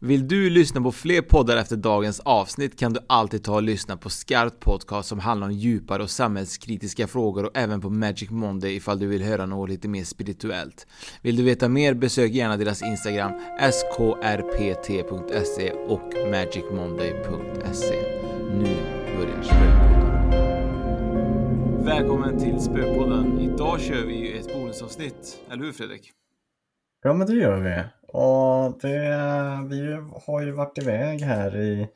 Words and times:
Vill 0.00 0.28
du 0.28 0.50
lyssna 0.50 0.80
på 0.80 0.92
fler 0.92 1.22
poddar 1.22 1.56
efter 1.56 1.76
dagens 1.76 2.20
avsnitt 2.20 2.78
kan 2.78 2.92
du 2.92 3.00
alltid 3.06 3.44
ta 3.44 3.54
och 3.54 3.62
lyssna 3.62 3.96
på 3.96 4.10
Skarpt 4.10 4.60
Podcast 4.60 5.08
som 5.08 5.18
handlar 5.18 5.46
om 5.46 5.52
djupare 5.52 6.02
och 6.02 6.10
samhällskritiska 6.10 7.06
frågor 7.06 7.44
och 7.44 7.50
även 7.54 7.80
på 7.80 7.90
Magic 7.90 8.30
Monday 8.30 8.76
ifall 8.76 8.98
du 8.98 9.06
vill 9.06 9.22
höra 9.22 9.46
något 9.46 9.68
lite 9.68 9.88
mer 9.88 10.04
spirituellt. 10.04 10.86
Vill 11.22 11.36
du 11.36 11.42
veta 11.42 11.68
mer 11.68 11.94
besök 11.94 12.32
gärna 12.32 12.56
deras 12.56 12.82
Instagram 12.82 13.32
skrpt.se 13.72 15.72
och 15.72 16.12
magicmonday.se. 16.30 18.02
Nu 18.52 18.76
börjar 19.16 19.42
spökpodden. 19.42 20.18
Välkommen 21.84 22.38
till 22.38 22.60
Spökpodden. 22.60 23.40
Idag 23.40 23.80
kör 23.80 24.06
vi 24.06 24.14
ju 24.14 24.38
ett 24.38 24.54
bonusavsnitt, 24.54 25.38
eller 25.50 25.64
hur 25.64 25.72
Fredrik? 25.72 26.12
Ja 27.02 27.12
men 27.12 27.26
det 27.26 27.34
gör 27.34 27.60
vi. 27.60 27.84
Och 28.12 28.78
det, 28.80 29.66
vi 29.68 29.98
har 30.26 30.40
ju 30.42 30.50
varit 30.50 30.78
iväg 30.78 31.20
här 31.20 31.56
i 31.56 31.88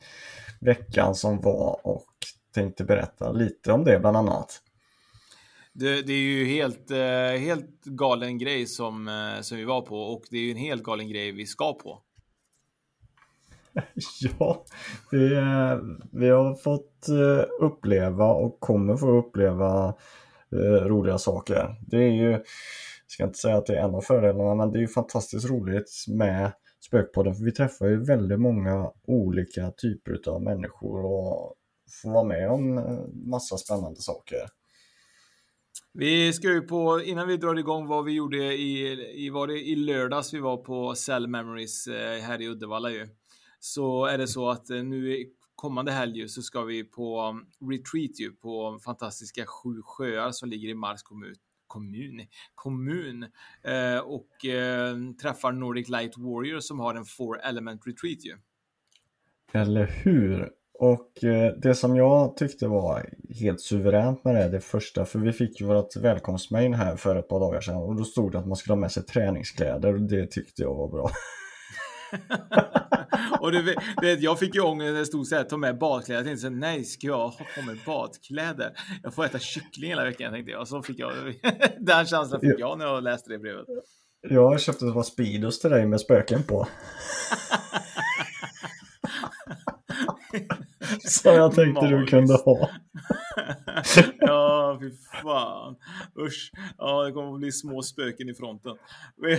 veckan 0.61 1.15
som 1.15 1.41
var 1.41 1.87
och 1.87 2.07
tänkte 2.55 2.85
berätta 2.85 3.33
lite 3.33 3.73
om 3.73 3.85
det 3.85 3.99
bland 3.99 4.17
annat. 4.17 4.63
Det, 5.73 6.03
det, 6.03 6.13
är 6.13 6.21
ju 6.21 6.45
helt, 6.45 6.91
eh, 6.91 7.41
helt 7.41 7.85
galen 7.85 8.39
grej 8.39 8.67
som, 8.67 9.09
eh, 9.09 9.41
som 9.41 9.59
vi 9.59 9.65
var 9.65 9.81
på 9.81 9.97
och 9.97 10.25
det 10.31 10.37
är 10.37 10.43
ju 10.43 10.51
en 10.51 10.57
helt 10.57 10.83
galen 10.83 11.09
grej 11.09 11.33
vi 11.33 11.47
ska 11.47 11.73
på. 11.73 11.99
ja, 14.21 14.65
vi, 15.11 15.29
vi 16.13 16.29
har 16.29 16.55
fått 16.55 17.09
eh, 17.09 17.67
uppleva 17.67 18.27
och 18.27 18.61
kommer 18.61 18.97
få 18.97 19.19
uppleva 19.19 19.95
roliga 20.83 21.19
saker. 21.19 21.77
Det 21.87 21.97
är 21.97 22.11
ju 22.11 22.43
ska 23.13 23.25
inte 23.25 23.39
säga 23.39 23.57
att 23.57 23.67
det 23.67 23.79
är 23.79 23.85
en 23.85 23.95
av 23.95 24.01
fördelarna, 24.01 24.55
men 24.55 24.73
det 24.73 24.79
är 24.79 24.81
ju 24.81 24.89
fantastiskt 24.89 25.51
roligt 25.51 26.05
med 26.09 26.53
Spökpodden, 26.81 27.35
för 27.35 27.45
vi 27.45 27.53
träffar 27.53 27.87
ju 27.87 28.05
väldigt 28.05 28.41
många 28.41 28.91
olika 29.07 29.71
typer 29.71 30.21
av 30.27 30.43
människor 30.43 31.05
och 31.05 31.55
får 32.03 32.11
vara 32.13 32.25
med 32.25 32.51
om 32.51 32.79
eh, 32.79 32.99
massa 33.13 33.57
spännande 33.57 34.01
saker. 34.01 34.39
Vi 35.93 36.33
ska 36.33 36.49
ju 36.49 36.61
på, 36.61 37.03
innan 37.03 37.29
vi 37.29 37.37
drar 37.37 37.59
igång 37.59 37.87
vad 37.87 38.05
vi 38.05 38.13
gjorde 38.13 38.55
i, 38.55 38.93
i, 39.27 39.31
var 39.31 39.47
det 39.47 39.61
i 39.61 39.77
lördags 39.77 40.35
vi 40.35 40.39
var 40.39 40.57
på 40.57 40.95
Cell 40.95 41.29
Memories 41.29 41.87
eh, 41.87 42.21
här 42.21 42.41
i 42.41 42.49
Uddevalla 42.49 42.91
ju. 42.91 43.09
Så 43.61 44.07
är 44.07 44.19
det 44.19 44.29
så 44.29 44.51
att 44.51 44.71
eh, 44.71 44.83
nu 44.83 45.27
kommande 45.55 45.93
helg 45.93 46.29
så 46.29 46.43
ska 46.43 46.63
vi 46.63 46.85
på 46.85 47.21
um, 47.21 47.71
retreat 47.71 48.21
ju 48.21 48.33
på 48.33 48.79
fantastiska 48.85 49.47
sju 49.47 49.83
sjöar 49.83 50.33
som 50.33 50.49
ligger 50.49 50.69
i 50.69 50.75
Marks 50.75 51.03
kommun 51.03 51.35
kommun, 51.73 52.27
kommun 52.55 53.23
eh, 53.65 53.99
och 53.99 54.47
eh, 54.47 54.97
träffar 55.23 55.53
Nordic 55.53 55.89
Light 55.89 56.19
Warrior 56.19 56.61
som 56.61 56.81
har 56.81 56.95
en 56.95 57.05
Four 57.05 57.41
Element 57.41 57.87
Retreat 57.87 58.25
ju. 58.25 58.37
Eller 59.53 59.87
hur? 59.87 60.51
Och 60.79 61.25
eh, 61.25 61.53
det 61.53 61.75
som 61.75 61.97
jag 61.97 62.37
tyckte 62.37 62.69
var 62.69 63.11
helt 63.41 63.61
suveränt 63.61 64.25
med 64.25 64.35
det, 64.35 64.49
det 64.49 64.61
första, 64.61 65.05
för 65.05 65.19
vi 65.19 65.33
fick 65.33 65.61
ju 65.61 65.67
vårt 65.67 65.97
välkomstmail 65.97 66.75
här 66.75 66.97
för 66.97 67.17
ett 67.17 67.29
par 67.29 67.41
dagar 67.41 67.61
sedan 67.61 67.77
och 67.77 67.97
då 67.97 68.05
stod 68.05 68.33
det 68.33 68.39
att 68.39 68.47
man 68.47 68.57
skulle 68.57 68.73
ha 68.73 68.81
med 68.81 68.93
sig 68.93 69.03
träningskläder 69.03 69.95
och 69.95 70.01
det 70.01 70.31
tyckte 70.31 70.63
jag 70.63 70.75
var 70.75 70.89
bra. 70.89 71.11
och 73.41 73.53
du 73.53 73.63
vet, 74.03 74.21
jag 74.23 74.39
fick 74.39 74.55
ju 74.55 74.61
ångest 74.61 74.93
när 74.93 74.99
det 74.99 75.07
stod 75.07 75.27
så 75.27 75.37
här, 75.37 75.45
ta 75.45 75.57
med 75.57 75.79
badkläder. 75.79 76.19
Jag 76.21 76.27
tänkte 76.27 76.41
så 76.41 76.49
här, 76.49 76.55
nej, 76.55 76.85
ska 76.85 77.07
jag 77.07 77.29
ha 77.29 77.45
på 77.57 77.63
mig 77.63 77.77
badkläder? 77.87 78.73
Jag 79.03 79.15
får 79.15 79.25
äta 79.25 79.39
kyckling 79.39 79.91
hela 79.91 80.05
veckan, 80.05 80.33
tänkte 80.33 80.53
jag. 80.53 80.69
Så 80.69 80.83
fick 80.83 80.99
jag, 80.99 81.13
den 81.79 82.07
känslan 82.07 82.41
fick 82.41 82.59
jag 82.59 82.79
när 82.79 82.85
jag 82.85 83.03
läste 83.03 83.31
det 83.33 83.39
brevet. 83.39 83.67
Jag 84.29 84.61
köpte 84.61 84.87
ett 84.87 84.95
par 84.95 85.03
Speedos 85.03 85.61
till 85.61 85.71
dig 85.71 85.87
med 85.87 86.01
spöken 86.01 86.43
på. 86.43 86.69
Så 91.05 91.29
jag 91.29 91.55
tänkte 91.55 91.83
Magiskt. 91.83 92.01
du 92.01 92.07
kunde 92.07 92.35
ha. 92.35 92.71
ja, 94.21 94.79
fy 94.81 94.91
fan. 95.23 95.77
Usch. 96.19 96.53
Ja, 96.79 97.05
det 97.05 97.13
kommer 97.13 97.35
att 97.35 97.41
bli 97.41 97.53
små 97.53 97.83
spöken 97.83 98.29
i 98.29 98.35
fronten. 98.35 98.77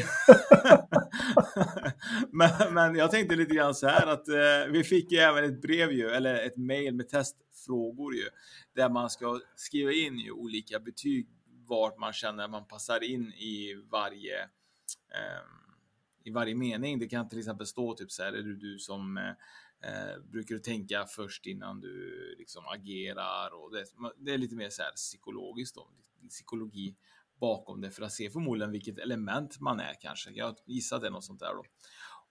men, 2.31 2.73
men 2.73 2.95
jag 2.95 3.11
tänkte 3.11 3.35
lite 3.35 3.55
grann 3.55 3.75
så 3.75 3.87
här 3.87 4.07
att 4.07 4.27
eh, 4.27 4.71
vi 4.71 4.83
fick 4.83 5.11
ju 5.11 5.17
även 5.17 5.43
ett 5.43 5.61
brev 5.61 5.91
ju, 5.91 6.09
eller 6.09 6.45
ett 6.45 6.57
mejl 6.57 6.95
med 6.95 7.09
testfrågor 7.09 8.15
ju, 8.15 8.25
där 8.75 8.89
man 8.89 9.09
ska 9.09 9.39
skriva 9.55 9.91
in 9.91 10.19
ju 10.19 10.31
olika 10.31 10.79
betyg 10.79 11.27
vart 11.67 11.97
man 11.97 12.13
känner 12.13 12.43
att 12.43 12.51
man 12.51 12.67
passar 12.67 13.03
in 13.03 13.33
i 13.33 13.73
varje 13.91 14.41
eh, 14.41 15.43
i 16.23 16.31
varje 16.31 16.55
mening. 16.55 16.99
Det 16.99 17.07
kan 17.07 17.29
till 17.29 17.39
exempel 17.39 17.67
stå 17.67 17.93
typ 17.93 18.11
så 18.11 18.23
här, 18.23 18.33
är 18.33 18.41
du 18.41 18.55
du 18.55 18.79
som 18.79 19.17
eh, 19.17 19.33
Eh, 19.83 20.21
brukar 20.31 20.55
du 20.55 20.61
tänka 20.61 21.05
först 21.05 21.45
innan 21.45 21.81
du 21.81 22.35
liksom 22.37 22.63
agerar 22.67 23.53
och 23.53 23.71
det, 23.71 23.85
det 24.17 24.33
är 24.33 24.37
lite 24.37 24.55
mer 24.55 24.69
så 24.69 24.81
här 24.81 24.91
psykologiskt 24.91 25.75
då, 25.75 25.89
psykologi 26.29 26.95
bakom 27.39 27.81
det 27.81 27.91
för 27.91 28.03
att 28.03 28.11
se 28.11 28.29
förmodligen 28.29 28.71
vilket 28.71 28.99
element 28.99 29.59
man 29.59 29.79
är 29.79 29.93
kanske. 30.01 30.31
Jag 30.31 30.55
gissar 30.65 30.95
att 30.95 31.01
det 31.01 31.07
är 31.07 31.11
något 31.11 31.25
sånt 31.25 31.39
där 31.39 31.53
då. 31.53 31.63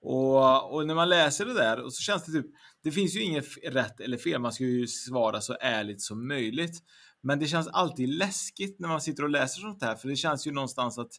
Och, 0.00 0.74
och, 0.74 0.86
när 0.86 0.94
man 0.94 1.08
läser 1.08 1.46
det 1.46 1.54
där 1.54 1.80
och 1.80 1.94
så 1.94 2.02
känns 2.02 2.24
det 2.24 2.32
typ, 2.32 2.46
det 2.82 2.92
finns 2.92 3.16
ju 3.16 3.22
inget 3.22 3.46
rätt 3.62 4.00
eller 4.00 4.16
fel, 4.16 4.40
man 4.40 4.52
ska 4.52 4.64
ju 4.64 4.86
svara 4.86 5.40
så 5.40 5.56
ärligt 5.60 6.02
som 6.02 6.28
möjligt. 6.28 6.82
Men 7.20 7.38
det 7.38 7.46
känns 7.46 7.68
alltid 7.68 8.08
läskigt 8.08 8.78
när 8.78 8.88
man 8.88 9.00
sitter 9.00 9.22
och 9.22 9.30
läser 9.30 9.60
sånt 9.60 9.82
här, 9.82 9.96
för 9.96 10.08
det 10.08 10.16
känns 10.16 10.46
ju 10.46 10.52
någonstans 10.52 10.98
att 10.98 11.12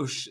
usch, 0.00 0.28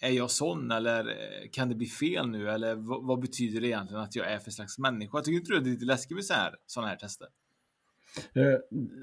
är 0.00 0.10
jag 0.10 0.30
sån 0.30 0.70
eller 0.70 1.08
eh, 1.08 1.50
kan 1.52 1.68
det 1.68 1.74
bli 1.74 1.86
fel 1.86 2.28
nu 2.28 2.50
eller 2.50 2.74
vad, 2.74 3.06
vad 3.06 3.20
betyder 3.20 3.60
det 3.60 3.66
egentligen 3.66 4.02
att 4.02 4.16
jag 4.16 4.32
är 4.32 4.38
för 4.38 4.50
slags 4.50 4.78
människa? 4.78 5.18
Jag 5.18 5.24
tycker 5.24 5.38
inte 5.38 5.52
du 5.52 5.58
att 5.58 5.64
det 5.64 5.70
är 5.70 5.72
lite 5.72 5.84
läskigt 5.84 6.16
med 6.16 6.24
sådana 6.66 6.88
här, 6.88 6.94
här 6.94 6.96
tester? 6.96 7.28
Uh, 8.36 8.58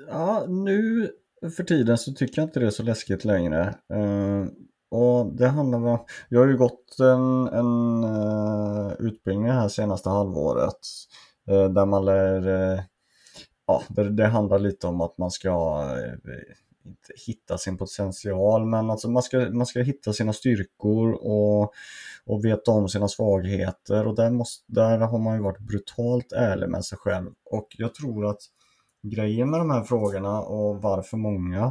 ja, 0.07 0.45
nu 0.47 1.11
för 1.57 1.63
tiden 1.63 1.97
så 1.97 2.13
tycker 2.13 2.41
jag 2.41 2.47
inte 2.47 2.59
det 2.59 2.65
är 2.65 2.69
så 2.69 2.83
läskigt 2.83 3.25
längre. 3.25 3.75
Uh, 3.93 4.47
och 4.89 5.35
det 5.35 5.47
handlar 5.47 5.77
om, 5.77 6.05
jag 6.29 6.39
har 6.39 6.47
ju 6.47 6.57
gått 6.57 6.99
en, 6.99 7.47
en 7.47 8.03
uh, 8.03 8.93
utbildning 8.99 9.49
här 9.49 9.69
senaste 9.69 10.09
halvåret 10.09 10.79
där 11.45 11.85
man 11.85 12.05
lär, 12.05 12.43
ja, 13.67 13.83
det, 13.87 14.09
det 14.09 14.27
handlar 14.27 14.59
lite 14.59 14.87
om 14.87 15.01
att 15.01 15.17
man 15.17 15.31
ska 15.31 15.49
inte 16.87 17.13
hitta 17.27 17.57
sin 17.57 17.77
potential, 17.77 18.65
men 18.65 18.89
alltså 18.89 19.09
man, 19.09 19.23
ska, 19.23 19.39
man 19.39 19.65
ska 19.65 19.81
hitta 19.81 20.13
sina 20.13 20.33
styrkor 20.33 21.11
och, 21.11 21.73
och 22.25 22.45
veta 22.45 22.71
om 22.71 22.89
sina 22.89 23.07
svagheter 23.07 24.07
och 24.07 24.15
där, 24.15 24.31
måste, 24.31 24.63
där 24.67 24.97
har 24.97 25.19
man 25.19 25.35
ju 25.35 25.41
varit 25.41 25.59
brutalt 25.59 26.31
ärlig 26.31 26.69
med 26.69 26.85
sig 26.85 26.97
själv. 26.97 27.31
Och 27.45 27.67
jag 27.77 27.95
tror 27.95 28.25
att 28.25 28.41
grejen 29.03 29.49
med 29.49 29.59
de 29.59 29.69
här 29.69 29.83
frågorna 29.83 30.41
och 30.41 30.81
varför 30.81 31.17
många 31.17 31.63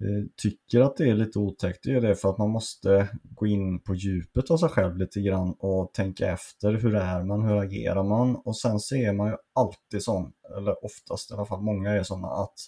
eh, 0.00 0.26
tycker 0.36 0.80
att 0.80 0.96
det 0.96 1.08
är 1.08 1.14
lite 1.14 1.38
otäckt, 1.38 1.82
det 1.82 1.92
är 1.92 2.00
det 2.00 2.14
för 2.14 2.30
att 2.30 2.38
man 2.38 2.50
måste 2.50 3.08
gå 3.22 3.46
in 3.46 3.80
på 3.80 3.94
djupet 3.94 4.50
av 4.50 4.56
sig 4.56 4.68
själv 4.68 4.96
lite 4.96 5.20
grann 5.20 5.54
och 5.58 5.92
tänka 5.92 6.32
efter. 6.32 6.72
Hur 6.72 6.94
är 6.94 7.22
man? 7.22 7.42
Hur 7.42 7.56
agerar 7.56 8.02
man? 8.02 8.36
Och 8.36 8.56
sen 8.56 8.80
ser 8.80 9.12
man 9.12 9.28
ju 9.28 9.36
alltid 9.54 10.02
sån, 10.02 10.32
eller 10.56 10.84
oftast 10.84 11.30
i 11.30 11.34
alla 11.34 11.46
fall 11.46 11.62
många 11.62 11.90
är 11.90 12.02
sådana 12.02 12.28
att 12.28 12.58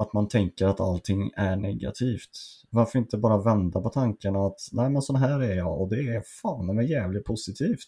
att 0.00 0.12
man 0.12 0.28
tänker 0.28 0.66
att 0.66 0.80
allting 0.80 1.30
är 1.36 1.56
negativt. 1.56 2.30
Varför 2.70 2.98
inte 2.98 3.18
bara 3.18 3.42
vända 3.42 3.80
på 3.80 3.88
tankarna 3.88 4.46
att 4.46 4.60
nej 4.72 4.90
men 4.90 5.02
sån 5.02 5.16
här 5.16 5.40
är 5.40 5.56
jag 5.56 5.80
och 5.80 5.90
det 5.90 6.00
är 6.00 6.22
fan 6.42 6.66
men 6.76 6.86
jävligt 6.86 7.24
positivt. 7.24 7.86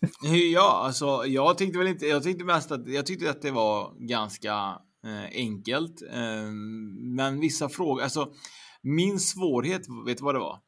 Ja, 0.52 0.82
alltså 0.84 1.26
jag 1.26 1.58
tyckte 1.58 1.78
väl 1.78 1.88
inte, 1.88 2.06
jag 2.06 2.22
tyckte 2.22 2.44
mest 2.44 2.72
att, 2.72 2.88
jag 2.88 3.06
tyckte 3.06 3.30
att 3.30 3.42
det 3.42 3.50
var 3.50 3.94
ganska 4.08 4.78
eh, 5.04 5.24
enkelt. 5.32 6.02
Eh, 6.12 6.52
men 7.16 7.40
vissa 7.40 7.68
frågor, 7.68 8.02
alltså 8.02 8.32
min 8.82 9.20
svårighet, 9.20 9.82
vet 10.06 10.18
du 10.18 10.24
vad 10.24 10.34
det 10.34 10.38
var? 10.38 10.58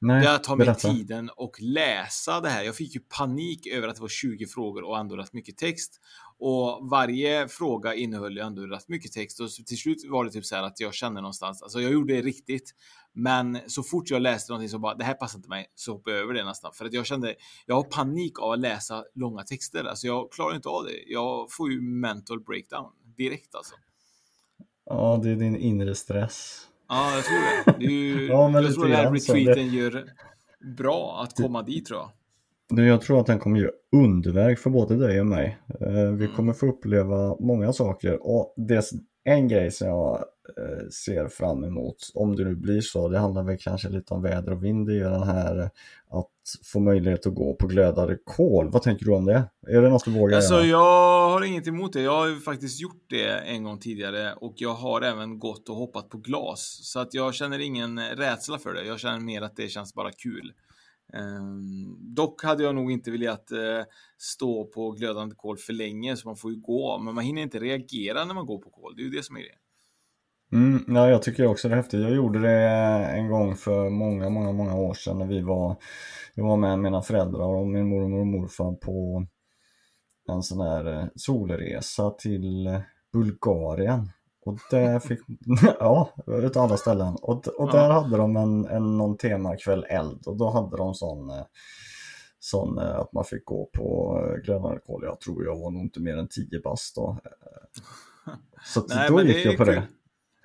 Nej, 0.00 0.22
det 0.22 0.28
är 0.28 0.34
att 0.34 0.44
ta 0.44 0.56
mig 0.56 0.74
tiden 0.74 1.30
och 1.36 1.56
läsa 1.60 2.40
det 2.40 2.48
här. 2.48 2.62
Jag 2.62 2.76
fick 2.76 2.94
ju 2.94 3.00
panik 3.00 3.66
över 3.66 3.88
att 3.88 3.94
det 3.94 4.00
var 4.00 4.08
20 4.08 4.46
frågor 4.46 4.84
och 4.84 4.98
ändå 4.98 5.16
rätt 5.16 5.32
mycket 5.32 5.56
text. 5.56 6.00
Och 6.38 6.90
varje 6.90 7.48
fråga 7.48 7.94
innehöll 7.94 8.36
ju 8.36 8.42
ändå 8.42 8.62
rätt 8.62 8.88
mycket 8.88 9.12
text 9.12 9.40
och 9.40 9.50
till 9.66 9.78
slut 9.78 9.98
var 10.08 10.24
det 10.24 10.30
typ 10.30 10.44
så 10.44 10.56
här 10.56 10.62
att 10.62 10.80
jag 10.80 10.94
kände 10.94 11.20
någonstans, 11.20 11.62
alltså 11.62 11.80
jag 11.80 11.92
gjorde 11.92 12.14
det 12.14 12.22
riktigt. 12.22 12.74
Men 13.12 13.58
så 13.66 13.82
fort 13.82 14.10
jag 14.10 14.22
läste 14.22 14.52
någonting 14.52 14.68
så 14.68 14.78
bara, 14.78 14.94
det 14.94 15.04
här 15.04 15.14
passar 15.14 15.38
inte 15.38 15.48
mig, 15.48 15.66
så 15.74 15.92
hoppade 15.92 16.16
jag 16.16 16.24
över 16.24 16.34
det 16.34 16.44
nästan. 16.44 16.72
För 16.74 16.84
att 16.84 16.92
jag 16.92 17.06
kände, 17.06 17.34
jag 17.66 17.74
har 17.74 17.82
panik 17.82 18.40
av 18.40 18.52
att 18.52 18.58
läsa 18.58 19.04
långa 19.14 19.42
texter. 19.42 19.84
Alltså 19.84 20.06
jag 20.06 20.32
klarar 20.32 20.56
inte 20.56 20.68
av 20.68 20.84
det. 20.84 21.12
Jag 21.12 21.52
får 21.52 21.72
ju 21.72 21.80
mental 21.80 22.40
breakdown 22.40 22.92
direkt 23.16 23.54
alltså. 23.54 23.74
Ja, 24.86 25.20
det 25.22 25.30
är 25.30 25.36
din 25.36 25.56
inre 25.56 25.94
stress. 25.94 26.68
Ja, 26.88 27.14
jag 27.14 27.24
tror 27.24 27.38
det. 27.38 27.78
det 27.78 27.86
är 27.86 27.90
ju, 27.90 28.26
Ja, 28.30 28.48
men 28.48 28.64
jag 28.64 28.74
tror 28.74 28.84
den 28.84 28.96
här 28.96 29.12
retreaten 29.12 29.74
gör 29.74 30.04
bra 30.76 31.20
att 31.22 31.36
komma 31.36 31.62
dit 31.62 31.86
tror 31.86 32.00
jag. 32.00 32.10
Jag 32.68 33.00
tror 33.02 33.20
att 33.20 33.26
den 33.26 33.38
kommer 33.38 33.60
göra 33.60 33.70
underverk 33.96 34.58
för 34.58 34.70
både 34.70 34.96
dig 34.96 35.20
och 35.20 35.26
mig. 35.26 35.58
Eh, 35.80 35.86
Mm. 35.86 36.16
Vi 36.16 36.28
kommer 36.28 36.52
få 36.52 36.66
uppleva 36.66 37.36
många 37.40 37.72
saker 37.72 38.26
och 38.26 38.54
det, 38.56 38.84
en 39.24 39.48
grej 39.48 39.70
som 39.70 39.88
jag 39.88 40.14
eh, 40.58 40.88
ser 40.88 41.28
fram 41.28 41.64
emot, 41.64 41.96
om 42.14 42.36
det 42.36 42.44
nu 42.44 42.54
blir 42.54 42.80
så, 42.80 43.08
det 43.08 43.18
handlar 43.18 43.42
väl 43.42 43.58
kanske 43.58 43.88
lite 43.88 44.14
om 44.14 44.22
väder 44.22 44.52
och 44.52 44.64
vind, 44.64 44.90
ju 44.90 45.00
den 45.04 45.22
här 45.22 45.70
att 46.10 46.30
få 46.64 46.80
möjlighet 46.80 47.26
att 47.26 47.34
gå 47.34 47.54
på 47.54 47.66
glödande 47.66 48.16
kol. 48.24 48.70
Vad 48.70 48.82
tänker 48.82 49.04
du 49.04 49.14
om 49.14 49.24
det? 49.24 49.44
Är 49.68 49.82
det 49.82 49.88
något 49.88 50.04
du 50.04 50.10
vågar 50.10 50.36
Alltså 50.36 50.54
göra? 50.54 50.66
jag 50.66 51.28
har 51.30 51.44
inget 51.44 51.66
emot 51.68 51.92
det. 51.92 52.02
Jag 52.02 52.16
har 52.16 52.28
ju 52.28 52.40
faktiskt 52.40 52.80
gjort 52.80 53.04
det 53.10 53.28
en 53.38 53.64
gång 53.64 53.78
tidigare 53.78 54.32
och 54.34 54.54
jag 54.56 54.74
har 54.74 55.02
även 55.02 55.38
gått 55.38 55.68
och 55.68 55.76
hoppat 55.76 56.08
på 56.08 56.18
glas. 56.18 56.80
Så 56.82 57.00
att 57.00 57.14
jag 57.14 57.34
känner 57.34 57.58
ingen 57.58 58.00
rädsla 58.00 58.58
för 58.58 58.72
det. 58.74 58.84
Jag 58.84 59.00
känner 59.00 59.20
mer 59.20 59.42
att 59.42 59.56
det 59.56 59.68
känns 59.68 59.94
bara 59.94 60.10
kul. 60.12 60.52
Ehm, 61.12 62.14
dock 62.14 62.42
hade 62.42 62.62
jag 62.62 62.74
nog 62.74 62.92
inte 62.92 63.10
velat 63.10 63.52
eh, 63.52 63.84
stå 64.18 64.64
på 64.64 64.90
glödande 64.90 65.34
kol 65.34 65.56
för 65.58 65.72
länge 65.72 66.16
så 66.16 66.28
man 66.28 66.36
får 66.36 66.50
ju 66.52 66.60
gå. 66.60 66.98
Men 66.98 67.14
man 67.14 67.24
hinner 67.24 67.42
inte 67.42 67.58
reagera 67.58 68.24
när 68.24 68.34
man 68.34 68.46
går 68.46 68.58
på 68.58 68.70
kol. 68.70 68.96
Det 68.96 69.02
är 69.02 69.04
ju 69.04 69.10
det 69.10 69.22
som 69.22 69.36
är 69.36 69.40
grejen. 69.40 69.58
Mm, 70.52 70.84
ja, 70.88 71.10
jag 71.10 71.22
tycker 71.22 71.46
också 71.46 71.68
det 71.68 71.74
är 71.74 71.76
häftigt. 71.76 72.00
Jag 72.00 72.14
gjorde 72.14 72.38
det 72.38 72.60
en 73.06 73.28
gång 73.28 73.56
för 73.56 73.90
många, 73.90 74.30
många, 74.30 74.52
många 74.52 74.74
år 74.74 74.94
sedan 74.94 75.18
när 75.18 75.26
vi 75.26 75.40
var, 75.40 75.76
jag 76.34 76.44
var 76.44 76.56
med 76.56 76.78
mina 76.78 77.02
föräldrar 77.02 77.46
och 77.46 77.66
min 77.66 77.88
mormor 77.88 78.20
och 78.20 78.26
morfar 78.26 78.72
på 78.72 79.26
en 80.28 80.42
sån 80.42 80.60
här 80.60 81.00
eh, 81.00 81.06
solresa 81.14 82.10
till 82.10 82.80
Bulgarien. 83.12 84.10
Och 84.46 84.58
där 84.70 84.98
fick, 85.00 85.18
ja, 85.80 86.10
utav 86.26 86.62
alla 86.64 86.76
ställen. 86.76 87.14
Och, 87.22 87.46
och 87.48 87.72
där 87.72 87.88
Ja. 87.88 87.92
hade 87.92 88.16
de 88.16 88.36
en, 88.36 88.64
en 88.66 88.96
någon 88.96 89.16
temakväll 89.16 89.84
eld 89.88 90.26
och 90.26 90.36
då 90.36 90.50
hade 90.50 90.76
de 90.76 90.94
sån, 90.94 91.30
eh, 91.30 91.44
sån 92.38 92.78
eh, 92.78 92.96
att 92.98 93.12
man 93.12 93.24
fick 93.24 93.44
gå 93.44 93.70
på 93.72 94.18
eh, 94.24 94.42
glödande 94.44 94.78
kol. 94.86 95.02
Jag 95.04 95.20
tror 95.20 95.44
jag 95.44 95.56
var 95.58 95.70
nog 95.70 95.82
inte 95.82 96.00
mer 96.00 96.16
än 96.16 96.28
10 96.28 96.60
bast 96.64 96.94
då. 96.96 97.18
Så 98.64 98.86
Nej, 98.88 99.08
då 99.10 99.22
gick 99.22 99.34
det 99.36 99.42
jag 99.42 99.56
på 99.56 99.64
kul. 99.64 99.74
det. 99.74 99.86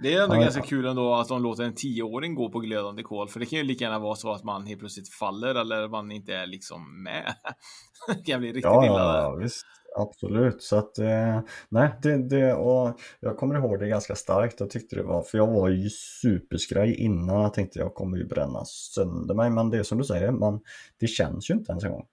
Det 0.04 0.14
är 0.14 0.24
ändå 0.24 0.36
Ja, 0.36 0.40
ganska 0.42 0.60
ja. 0.60 0.66
kul 0.66 0.86
ändå 0.86 1.16
att 1.16 1.28
de 1.28 1.44
låter 1.44 1.64
en 1.64 1.76
tioåring 1.76 2.36
gå 2.36 2.50
på 2.50 2.60
glödande 2.60 3.04
kol. 3.04 3.28
För 3.28 3.40
det 3.40 3.46
kan 3.46 3.60
ju 3.60 3.66
lika 3.66 3.84
gärna 3.84 4.00
vara 4.00 4.16
så 4.16 4.32
att 4.32 4.44
man 4.44 4.66
helt 4.66 4.80
plötsligt 4.80 5.10
faller 5.14 5.56
eller 5.56 5.88
man 5.88 6.12
inte 6.12 6.34
är 6.34 6.48
liksom 6.48 7.04
med. 7.04 7.34
det 8.08 8.32
kan 8.32 8.40
bli 8.40 8.48
riktigt 8.50 8.64
Ja, 8.64 8.86
illa 8.86 9.14
där. 9.14 9.22
ja, 9.22 9.36
visst. 9.36 9.66
Absolut. 9.96 10.64
Så 10.64 10.76
att, 10.76 11.00
eh, 11.00 11.40
nej, 11.70 12.00
det, 12.02 12.18
det, 12.18 12.54
och 12.54 13.00
jag 13.20 13.38
kommer 13.38 13.56
ihåg 13.56 13.80
det 13.80 13.88
ganska 13.88 14.16
starkt. 14.16 14.60
Jag 14.60 14.70
tyckte 14.70 14.96
det 14.96 15.04
var, 15.04 15.24
för 15.24 15.38
jag 15.38 15.48
var 15.48 15.70
ju 15.70 15.90
superskraj 16.22 16.96
innan. 16.96 17.42
Jag 17.42 17.54
tänkte 17.54 17.80
jag 17.80 17.94
kommer 17.94 18.18
ju 18.18 18.26
bränna 18.26 18.66
sönder 18.66 19.36
mig. 19.36 19.50
Men 19.50 19.70
det 19.70 19.78
är 19.78 19.84
som 19.84 19.98
du 19.98 20.04
säger, 20.04 20.32
man, 20.32 20.62
det 21.00 21.08
känns 21.08 21.50
ju 21.50 21.54
inte 21.54 21.72
ens 21.72 21.84
en 21.84 21.92
gång. 21.92 22.06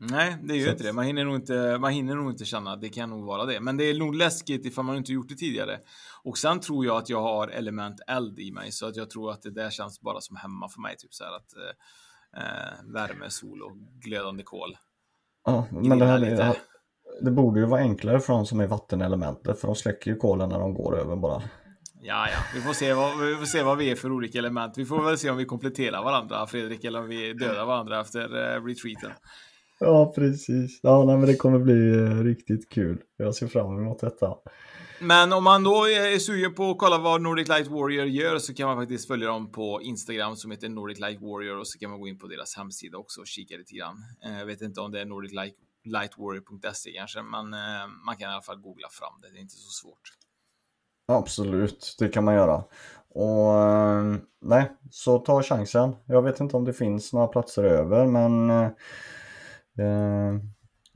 Nej, 0.00 0.36
det 0.42 0.56
gör 0.56 0.66
Så 0.66 0.72
inte 0.72 0.84
det. 0.84 0.92
Man 0.92 1.04
hinner, 1.04 1.24
nog 1.24 1.34
inte, 1.34 1.78
man 1.78 1.92
hinner 1.92 2.14
nog 2.14 2.30
inte 2.30 2.44
känna 2.44 2.72
att 2.72 2.80
det 2.80 2.88
kan 2.88 3.10
nog 3.10 3.24
vara 3.24 3.44
det. 3.44 3.60
Men 3.60 3.76
det 3.76 3.84
är 3.84 3.98
nog 3.98 4.14
läskigt 4.14 4.66
ifall 4.66 4.84
man 4.84 4.96
inte 4.96 5.12
gjort 5.12 5.28
det 5.28 5.34
tidigare. 5.34 5.78
Och 6.22 6.38
sen 6.38 6.60
tror 6.60 6.86
jag 6.86 6.96
att 6.96 7.08
jag 7.08 7.22
har 7.22 7.48
element 7.48 8.00
eld 8.06 8.38
i 8.38 8.52
mig, 8.52 8.72
så 8.72 8.86
att 8.86 8.96
jag 8.96 9.10
tror 9.10 9.30
att 9.30 9.42
det 9.42 9.50
där 9.50 9.70
känns 9.70 10.00
bara 10.00 10.20
som 10.20 10.36
hemma 10.36 10.68
för 10.68 10.80
mig. 10.80 10.96
Typ 10.96 11.14
så 11.14 11.24
här 11.24 11.36
att 11.36 11.56
eh, 11.56 12.42
eh, 12.42 12.92
värme, 12.94 13.30
sol 13.30 13.62
och 13.62 13.76
glödande 14.00 14.42
kol. 14.42 14.76
Ja, 15.44 15.66
men 15.70 15.98
det, 15.98 16.06
här, 16.06 16.18
lite. 16.18 16.56
Det, 17.20 17.30
borde 17.30 17.60
ju 17.60 17.66
vara 17.66 17.80
enklare 17.80 18.20
för 18.20 18.32
de 18.32 18.46
som 18.46 18.60
är 18.60 18.66
vattenelementet. 18.66 19.60
För 19.60 19.66
de 19.66 19.76
släcker 19.76 20.10
ju 20.10 20.16
kolen 20.16 20.48
när 20.48 20.58
de 20.58 20.74
går 20.74 20.98
över 20.98 21.16
bara. 21.16 21.42
Ja, 22.00 22.28
ja, 22.28 22.38
vi 22.54 22.60
får, 22.60 22.72
se 22.72 22.92
vad, 22.92 23.18
vi 23.18 23.34
får 23.34 23.44
se 23.44 23.62
vad 23.62 23.78
vi 23.78 23.90
är 23.90 23.96
för 23.96 24.12
olika 24.12 24.38
element. 24.38 24.78
Vi 24.78 24.84
får 24.84 25.02
väl 25.02 25.18
se 25.18 25.30
om 25.30 25.36
vi 25.36 25.44
kompletterar 25.44 26.04
varandra, 26.04 26.46
Fredrik, 26.46 26.84
eller 26.84 27.00
om 27.00 27.08
vi 27.08 27.32
dödar 27.32 27.64
varandra 27.64 28.00
efter 28.00 28.20
eh, 28.20 28.64
retreaten. 28.64 29.10
Ja, 29.80 30.12
precis. 30.14 30.80
Ja, 30.82 31.04
nej, 31.04 31.16
men 31.16 31.26
det 31.26 31.36
kommer 31.36 31.58
bli 31.58 31.96
eh, 31.96 32.24
riktigt 32.24 32.68
kul. 32.68 33.00
Jag 33.16 33.34
ser 33.34 33.46
fram 33.46 33.78
emot 33.78 34.00
detta. 34.00 34.34
Men 35.00 35.32
om 35.32 35.44
man 35.44 35.64
då 35.64 35.84
är 35.84 36.18
sugen 36.18 36.54
på 36.54 36.70
att 36.70 36.78
kolla 36.78 36.98
vad 36.98 37.22
Nordic 37.22 37.48
Light 37.48 37.66
Warrior 37.68 38.06
gör 38.06 38.38
så 38.38 38.54
kan 38.54 38.68
man 38.68 38.76
faktiskt 38.76 39.06
följa 39.08 39.28
dem 39.28 39.52
på 39.52 39.80
Instagram 39.82 40.36
som 40.36 40.50
heter 40.50 40.68
Nordic 40.68 41.00
Light 41.00 41.20
Warrior 41.20 41.58
och 41.58 41.68
så 41.68 41.78
kan 41.78 41.90
man 41.90 42.00
gå 42.00 42.08
in 42.08 42.18
på 42.18 42.26
deras 42.26 42.56
hemsida 42.56 42.98
också 42.98 43.20
och 43.20 43.26
kika 43.26 43.56
lite 43.56 43.74
grann. 43.74 43.96
Eh, 44.24 44.38
Jag 44.38 44.46
vet 44.46 44.60
inte 44.60 44.80
om 44.80 44.92
det 44.92 45.00
är 45.00 45.04
Nordic 45.04 45.32
Light, 45.32 45.54
Lightwarrior.se 45.92 46.92
kanske, 46.92 47.22
men 47.22 47.54
eh, 47.54 47.86
man 48.06 48.16
kan 48.16 48.30
i 48.30 48.32
alla 48.32 48.42
fall 48.42 48.60
googla 48.60 48.88
fram 48.90 49.20
det. 49.22 49.30
Det 49.30 49.38
är 49.38 49.40
inte 49.40 49.54
så 49.54 49.70
svårt. 49.70 50.12
Absolut, 51.12 51.96
det 51.98 52.08
kan 52.08 52.24
man 52.24 52.34
göra. 52.34 52.64
Och 53.08 53.62
eh, 53.62 54.16
nej, 54.40 54.72
så 54.90 55.18
ta 55.18 55.42
chansen. 55.42 55.96
Jag 56.06 56.22
vet 56.22 56.40
inte 56.40 56.56
om 56.56 56.64
det 56.64 56.72
finns 56.72 57.12
några 57.12 57.26
platser 57.26 57.64
över 57.64 58.06
men 58.06 58.50
eh, 58.50 58.70
eh, 59.78 60.40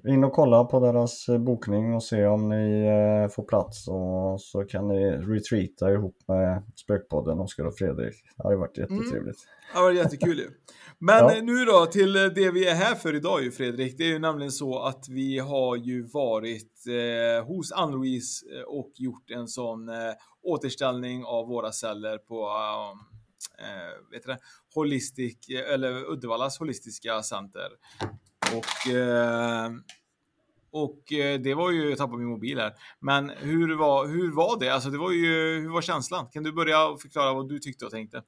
in 0.08 0.24
och 0.24 0.32
kolla 0.32 0.64
på 0.64 0.80
deras 0.80 1.26
bokning 1.38 1.94
och 1.94 2.02
se 2.02 2.26
om 2.26 2.48
ni 2.48 2.86
eh, 2.86 3.28
får 3.28 3.42
plats 3.42 3.88
och 3.88 4.40
så 4.40 4.64
kan 4.64 4.88
ni 4.88 5.10
retreata 5.10 5.92
ihop 5.92 6.16
med 6.28 6.62
Spökpodden, 6.76 7.40
Oskar 7.40 7.64
och 7.64 7.74
Fredrik. 7.74 8.14
Det 8.36 8.42
hade 8.42 8.56
varit 8.56 8.78
jättetrevligt. 8.78 9.38
Det 9.72 9.80
var 9.80 9.90
jättekul 9.90 10.38
ju. 10.38 10.50
Men 10.98 11.18
Ja. 11.18 11.42
nu 11.42 11.64
då 11.64 11.86
till 11.86 12.12
det 12.12 12.50
vi 12.50 12.66
är 12.66 12.74
här 12.74 12.94
för 12.94 13.14
idag 13.14 13.42
ju 13.42 13.50
Fredrik. 13.52 13.98
Det 13.98 14.04
är 14.04 14.08
ju 14.08 14.18
nämligen 14.18 14.52
så 14.52 14.78
att 14.78 15.08
vi 15.08 15.38
har 15.38 15.76
ju 15.76 16.02
varit 16.02 16.86
eh, 16.88 17.46
hos 17.46 17.72
Ann-Louise 17.72 18.46
eh, 18.56 18.62
och 18.62 18.92
gjort 18.94 19.30
en 19.30 19.48
sån 19.48 19.88
eh, 19.88 19.96
återställning 20.42 21.24
av 21.24 21.46
våra 21.48 21.72
celler 21.72 22.18
på 22.18 22.48
eh, 23.58 24.10
vet 24.12 24.26
det? 24.26 24.38
Holistic, 24.74 25.48
eh, 25.48 25.72
eller 25.74 26.10
Uddevallas 26.10 26.58
holistiska 26.58 27.22
center. 27.22 27.68
Och 28.56 28.92
eh, 28.92 29.70
och 30.70 31.12
eh, 31.12 31.40
det 31.40 31.54
var 31.54 31.70
ju, 31.70 31.88
jag 31.88 31.98
tappade 31.98 32.18
min 32.18 32.28
mobil 32.28 32.58
här. 32.58 32.72
Men 33.00 33.30
hur 33.30 33.76
var, 33.76 34.06
hur 34.06 34.32
var 34.32 34.60
det? 34.60 34.68
Alltså 34.68 34.90
det 34.90 34.98
var 34.98 35.10
ju, 35.12 35.60
hur 35.60 35.68
var 35.68 35.82
känslan? 35.82 36.26
Kan 36.32 36.42
du 36.42 36.52
börja 36.52 36.96
förklara 37.02 37.32
vad 37.32 37.48
du 37.48 37.58
tyckte 37.58 37.84
och 37.84 37.90
tänkte? 37.90 38.22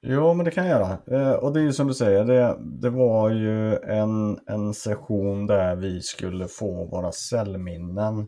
Jo, 0.00 0.34
men 0.34 0.44
det 0.44 0.50
kan 0.50 0.66
jag 0.66 0.80
göra. 0.80 0.98
Eh, 1.06 1.32
och 1.32 1.52
det 1.52 1.60
är 1.60 1.64
ju 1.64 1.72
som 1.72 1.86
du 1.86 1.94
säger, 1.94 2.24
det, 2.24 2.56
det 2.60 2.90
var 2.90 3.30
ju 3.30 3.76
en, 3.76 4.38
en 4.46 4.74
session 4.74 5.46
där 5.46 5.76
vi 5.76 6.00
skulle 6.00 6.48
få 6.48 6.84
våra 6.84 7.12
cellminnen 7.12 8.18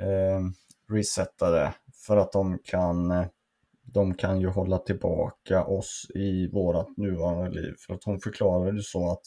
eh, 0.00 0.40
resettade 0.92 1.74
för 2.06 2.16
att 2.16 2.32
de 2.32 2.58
kan, 2.64 3.26
de 3.84 4.14
kan 4.14 4.40
ju 4.40 4.48
hålla 4.48 4.78
tillbaka 4.78 5.64
oss 5.64 6.06
i 6.14 6.50
vårt 6.52 6.96
nuvarande 6.96 7.50
liv. 7.50 7.74
För 7.86 7.94
att 7.94 8.04
hon 8.04 8.20
förklarade 8.20 8.76
ju 8.76 8.82
så 8.82 9.10
att 9.10 9.24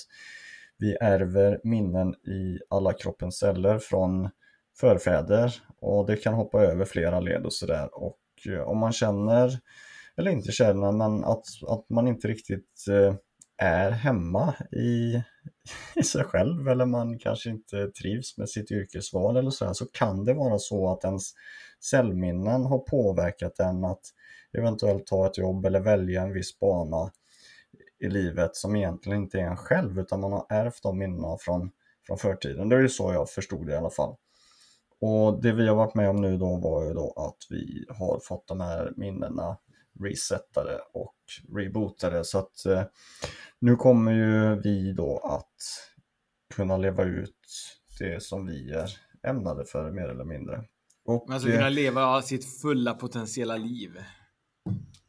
vi 0.77 0.97
ärver 1.01 1.59
minnen 1.63 2.13
i 2.13 2.59
alla 2.69 2.93
kroppens 2.93 3.37
celler 3.37 3.79
från 3.79 4.29
förfäder 4.79 5.53
och 5.81 6.05
det 6.05 6.15
kan 6.15 6.33
hoppa 6.33 6.63
över 6.63 6.85
flera 6.85 7.19
led 7.19 7.45
och 7.45 7.53
sådär. 7.53 7.89
Och 7.93 8.19
eh, 8.47 8.61
om 8.61 8.77
man 8.77 8.91
känner 8.91 9.59
eller 10.19 10.31
inte 10.31 10.51
känner, 10.51 10.91
men 10.91 11.23
att, 11.23 11.45
att 11.67 11.89
man 11.89 12.07
inte 12.07 12.27
riktigt 12.27 12.85
eh, 12.89 13.15
är 13.57 13.91
hemma 13.91 14.53
i, 14.71 15.23
i 15.95 16.03
sig 16.03 16.23
själv 16.23 16.67
eller 16.67 16.85
man 16.85 17.19
kanske 17.19 17.49
inte 17.49 17.87
trivs 17.87 18.37
med 18.37 18.49
sitt 18.49 18.71
yrkesval 18.71 19.37
eller 19.37 19.51
så 19.51 19.65
här, 19.65 19.73
så 19.73 19.85
kan 19.85 20.25
det 20.25 20.33
vara 20.33 20.59
så 20.59 20.91
att 20.91 21.03
ens 21.03 21.31
cellminnen 21.91 22.65
har 22.65 22.79
påverkat 22.79 23.59
en 23.59 23.85
att 23.85 24.01
eventuellt 24.57 25.07
ta 25.07 25.27
ett 25.27 25.37
jobb 25.37 25.65
eller 25.65 25.79
välja 25.79 26.21
en 26.21 26.33
viss 26.33 26.59
bana 26.59 27.11
i 27.99 28.09
livet 28.09 28.55
som 28.55 28.75
egentligen 28.75 29.21
inte 29.21 29.39
är 29.39 29.43
en 29.43 29.57
själv 29.57 29.99
utan 29.99 30.21
man 30.21 30.31
har 30.31 30.45
ärvt 30.49 30.83
de 30.83 30.97
minnena 30.97 31.37
från, 31.39 31.71
från 32.07 32.17
förtiden. 32.17 32.69
Det 32.69 32.75
är 32.75 32.79
ju 32.79 32.89
så 32.89 33.13
jag 33.13 33.29
förstod 33.29 33.67
det 33.67 33.73
i 33.73 33.77
alla 33.77 33.89
fall. 33.89 34.15
och 35.01 35.41
det 35.41 35.51
vi 35.51 35.67
har 35.67 35.75
varit 35.75 35.95
med 35.95 36.09
om 36.09 36.15
nu 36.15 36.37
då 36.37 36.55
var 36.55 36.85
ju 36.85 36.93
då 36.93 37.13
att 37.15 37.37
vi 37.49 37.85
har 37.89 38.19
fått 38.19 38.47
de 38.47 38.61
här 38.61 38.93
minnena 38.95 39.57
resetade 40.03 40.79
och 40.93 41.15
rebootade 41.55 42.23
så 42.23 42.39
att 42.39 42.65
eh, 42.65 42.83
nu 43.59 43.75
kommer 43.75 44.11
ju 44.11 44.61
vi 44.61 44.93
då 44.93 45.17
att 45.17 45.55
kunna 46.55 46.77
leva 46.77 47.03
ut 47.03 47.35
det 47.99 48.23
som 48.23 48.45
vi 48.45 48.71
är 48.71 48.89
ämnade 49.27 49.65
för 49.65 49.91
mer 49.91 50.09
eller 50.09 50.25
mindre. 50.25 50.63
Och, 51.05 51.41
ska 51.41 51.51
kunna 51.51 51.69
leva 51.69 52.21
sitt 52.21 52.61
fulla 52.61 52.93
potentiella 52.93 53.57
liv. 53.57 53.91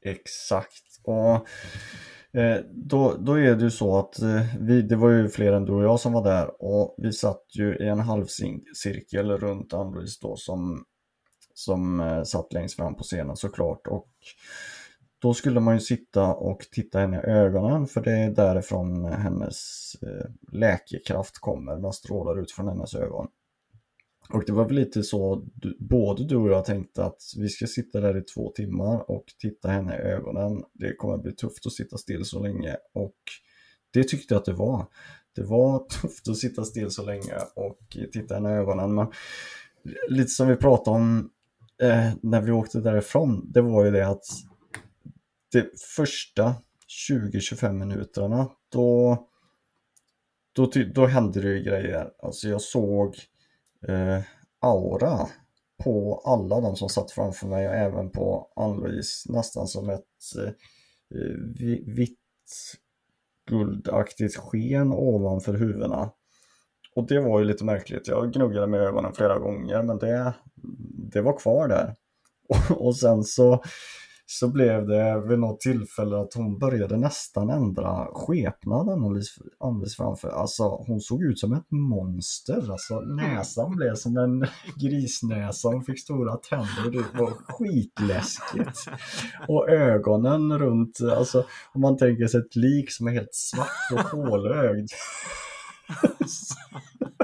Exakt. 0.02 1.00
Och 1.02 1.34
eh, 2.40 2.60
då, 2.70 3.16
då 3.18 3.38
är 3.38 3.54
det 3.56 3.64
ju 3.64 3.70
så 3.70 3.98
att 3.98 4.22
eh, 4.22 4.56
vi, 4.60 4.82
det 4.82 4.96
var 4.96 5.10
ju 5.10 5.28
fler 5.28 5.52
än 5.52 5.64
du 5.64 5.72
och 5.72 5.84
jag 5.84 6.00
som 6.00 6.12
var 6.12 6.24
där 6.24 6.62
och 6.62 6.94
vi 6.98 7.12
satt 7.12 7.44
ju 7.58 7.76
i 7.76 7.88
en 7.88 8.00
halvcirkel 8.00 9.30
runt 9.30 9.74
Ann-Louise 9.74 10.18
då 10.22 10.36
som, 10.36 10.84
som 11.54 12.00
eh, 12.00 12.22
satt 12.22 12.52
längst 12.52 12.76
fram 12.76 12.96
på 12.96 13.02
scenen 13.02 13.36
såklart 13.36 13.86
och 13.86 14.08
då 15.20 15.34
skulle 15.34 15.60
man 15.60 15.74
ju 15.74 15.80
sitta 15.80 16.34
och 16.34 16.60
titta 16.72 16.98
henne 16.98 17.16
i 17.16 17.30
ögonen 17.30 17.86
för 17.86 18.00
det 18.00 18.12
är 18.12 18.30
därifrån 18.30 19.04
hennes 19.04 19.94
eh, 20.02 20.30
läkekraft 20.52 21.38
kommer, 21.38 21.76
den 21.76 21.92
strålar 21.92 22.42
ut 22.42 22.52
från 22.52 22.68
hennes 22.68 22.94
ögon. 22.94 23.28
Och 24.32 24.44
det 24.46 24.52
var 24.52 24.64
väl 24.64 24.74
lite 24.74 25.02
så, 25.02 25.44
du, 25.54 25.76
både 25.80 26.24
du 26.24 26.36
och 26.36 26.50
jag 26.50 26.64
tänkte 26.64 27.04
att 27.04 27.22
vi 27.36 27.48
ska 27.48 27.66
sitta 27.66 28.00
där 28.00 28.16
i 28.16 28.22
två 28.22 28.50
timmar 28.50 29.10
och 29.10 29.24
titta 29.38 29.68
henne 29.68 29.96
i 29.96 30.00
ögonen. 30.00 30.64
Det 30.72 30.96
kommer 30.96 31.18
bli 31.18 31.32
tufft 31.32 31.66
att 31.66 31.72
sitta 31.72 31.98
still 31.98 32.24
så 32.24 32.42
länge 32.42 32.76
och 32.94 33.16
det 33.92 34.08
tyckte 34.08 34.34
jag 34.34 34.38
att 34.38 34.44
det 34.44 34.52
var. 34.52 34.86
Det 35.34 35.42
var 35.42 35.78
tufft 36.00 36.28
att 36.28 36.36
sitta 36.36 36.64
still 36.64 36.90
så 36.90 37.04
länge 37.04 37.34
och 37.54 37.96
titta 38.12 38.34
henne 38.34 38.50
i 38.50 38.56
ögonen. 38.56 38.94
Men 38.94 39.06
lite 40.08 40.30
som 40.30 40.48
vi 40.48 40.56
pratade 40.56 40.96
om 40.96 41.30
eh, 41.82 42.12
när 42.22 42.40
vi 42.40 42.52
åkte 42.52 42.80
därifrån, 42.80 43.52
det 43.52 43.60
var 43.60 43.84
ju 43.84 43.90
det 43.90 44.06
att 44.08 44.24
de 45.52 45.70
första 45.96 46.54
20-25 47.10 47.72
minuterna 47.72 48.50
då, 48.68 49.18
då, 50.52 50.70
då 50.94 51.06
hände 51.06 51.40
det 51.40 51.48
ju 51.48 51.62
grejer. 51.62 52.10
Alltså 52.22 52.48
jag 52.48 52.60
såg 52.60 53.16
eh, 53.88 54.20
aura 54.60 55.28
på 55.84 56.22
alla 56.24 56.60
de 56.60 56.76
som 56.76 56.88
satt 56.88 57.10
framför 57.10 57.46
mig 57.46 57.68
och 57.68 57.74
även 57.74 58.10
på 58.10 58.52
Ann-Louise 58.56 59.32
nästan 59.32 59.66
som 59.66 59.90
ett 59.90 60.00
eh, 60.38 60.48
eh 60.48 61.36
vitt 61.86 62.18
guldaktigt 63.50 64.36
sken 64.36 64.92
ovanför 64.92 65.54
huvudena. 65.54 66.10
Och 66.94 67.06
det 67.06 67.20
var 67.20 67.38
ju 67.38 67.44
lite 67.44 67.64
märkligt. 67.64 68.08
Jag 68.08 68.32
gnuggade 68.32 68.66
med 68.66 68.80
ögonen 68.80 69.12
flera 69.12 69.38
gånger 69.38 69.82
men 69.82 69.98
det, 69.98 70.34
det 71.12 71.20
var 71.20 71.38
kvar 71.38 71.68
där. 71.68 71.96
Och, 72.48 72.80
och 72.86 72.96
sen 72.96 73.24
så 73.24 73.62
så 74.32 74.48
blev 74.48 74.86
det 74.86 75.20
vid 75.28 75.38
något 75.38 75.60
tillfälle 75.60 76.20
att 76.20 76.34
hon 76.34 76.58
började 76.58 76.96
nästan 76.96 77.50
ändra 77.50 78.06
skepnaden 78.12 79.04
alldeles 79.60 79.96
framför. 79.96 80.28
Alltså 80.28 80.62
hon 80.62 81.00
såg 81.00 81.22
ut 81.22 81.38
som 81.38 81.52
ett 81.52 81.70
monster. 81.70 82.70
Alltså 82.72 83.00
näsan 83.00 83.76
blev 83.76 83.94
som 83.94 84.16
en 84.16 84.46
grisnäsa. 84.76 85.68
Hon 85.68 85.84
fick 85.84 86.00
stora 86.00 86.36
tänder. 86.36 86.90
Det 86.90 87.18
var 87.18 87.30
skitläskigt. 87.30 88.78
Och 89.48 89.68
ögonen 89.68 90.58
runt, 90.58 90.98
alltså 91.16 91.44
om 91.72 91.80
man 91.80 91.96
tänker 91.96 92.26
sig 92.26 92.40
ett 92.40 92.56
lik 92.56 92.92
som 92.92 93.06
är 93.06 93.12
helt 93.12 93.34
svart 93.34 93.92
och 93.92 94.18
hålögd. 94.18 94.88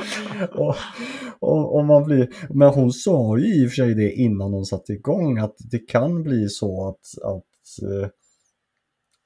och, 0.52 0.74
och, 1.40 1.76
och, 1.76 1.84
man 1.84 2.04
blir, 2.04 2.28
men 2.50 2.68
hon 2.68 2.92
sa 2.92 3.38
ju 3.38 3.54
i 3.54 3.66
och 3.66 3.70
för 3.70 3.74
sig 3.74 3.94
det 3.94 4.12
innan 4.12 4.52
hon 4.52 4.64
satte 4.64 4.92
igång 4.92 5.38
att 5.38 5.56
det 5.70 5.78
kan 5.78 6.22
bli 6.22 6.48
så 6.48 6.88
att, 6.88 7.24
att, 7.24 7.88
eh, 7.88 8.08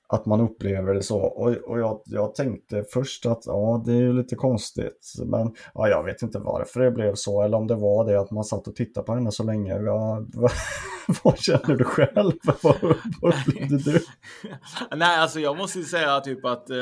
att 0.08 0.26
man 0.26 0.40
upplever 0.40 0.94
det 0.94 1.02
så. 1.02 1.20
Och, 1.20 1.52
och 1.52 1.78
jag, 1.80 2.02
jag 2.04 2.35
tänkte 2.35 2.85
först 2.92 3.26
att 3.26 3.42
ja, 3.46 3.82
det 3.87 3.92
är 3.92 4.00
ju 4.00 4.12
lite 4.12 4.35
konstigt. 4.37 5.12
Men 5.25 5.54
ja, 5.75 5.88
jag 5.88 6.04
vet 6.04 6.23
inte 6.23 6.38
varför 6.38 6.80
det 6.80 6.90
blev 6.90 7.14
så 7.14 7.42
eller 7.42 7.56
om 7.56 7.66
det 7.66 7.75
var 7.75 8.04
det 8.04 8.20
att 8.20 8.30
man 8.30 8.44
satt 8.44 8.68
och 8.68 8.76
tittade 8.76 9.06
på 9.06 9.14
henne 9.14 9.32
så 9.32 9.44
länge. 9.44 9.73
Ja, 9.75 10.26
vad, 10.35 10.50
vad 11.23 11.38
känner 11.38 11.76
du 11.76 11.85
själv? 11.85 12.32
vad 12.62 13.35
upplevde 13.35 13.78
du? 13.78 14.00
Nej, 14.96 15.18
alltså 15.18 15.40
jag 15.40 15.56
måste 15.56 15.82
säga 15.82 16.20
typ 16.20 16.44
att 16.44 16.70
eh 16.70 16.76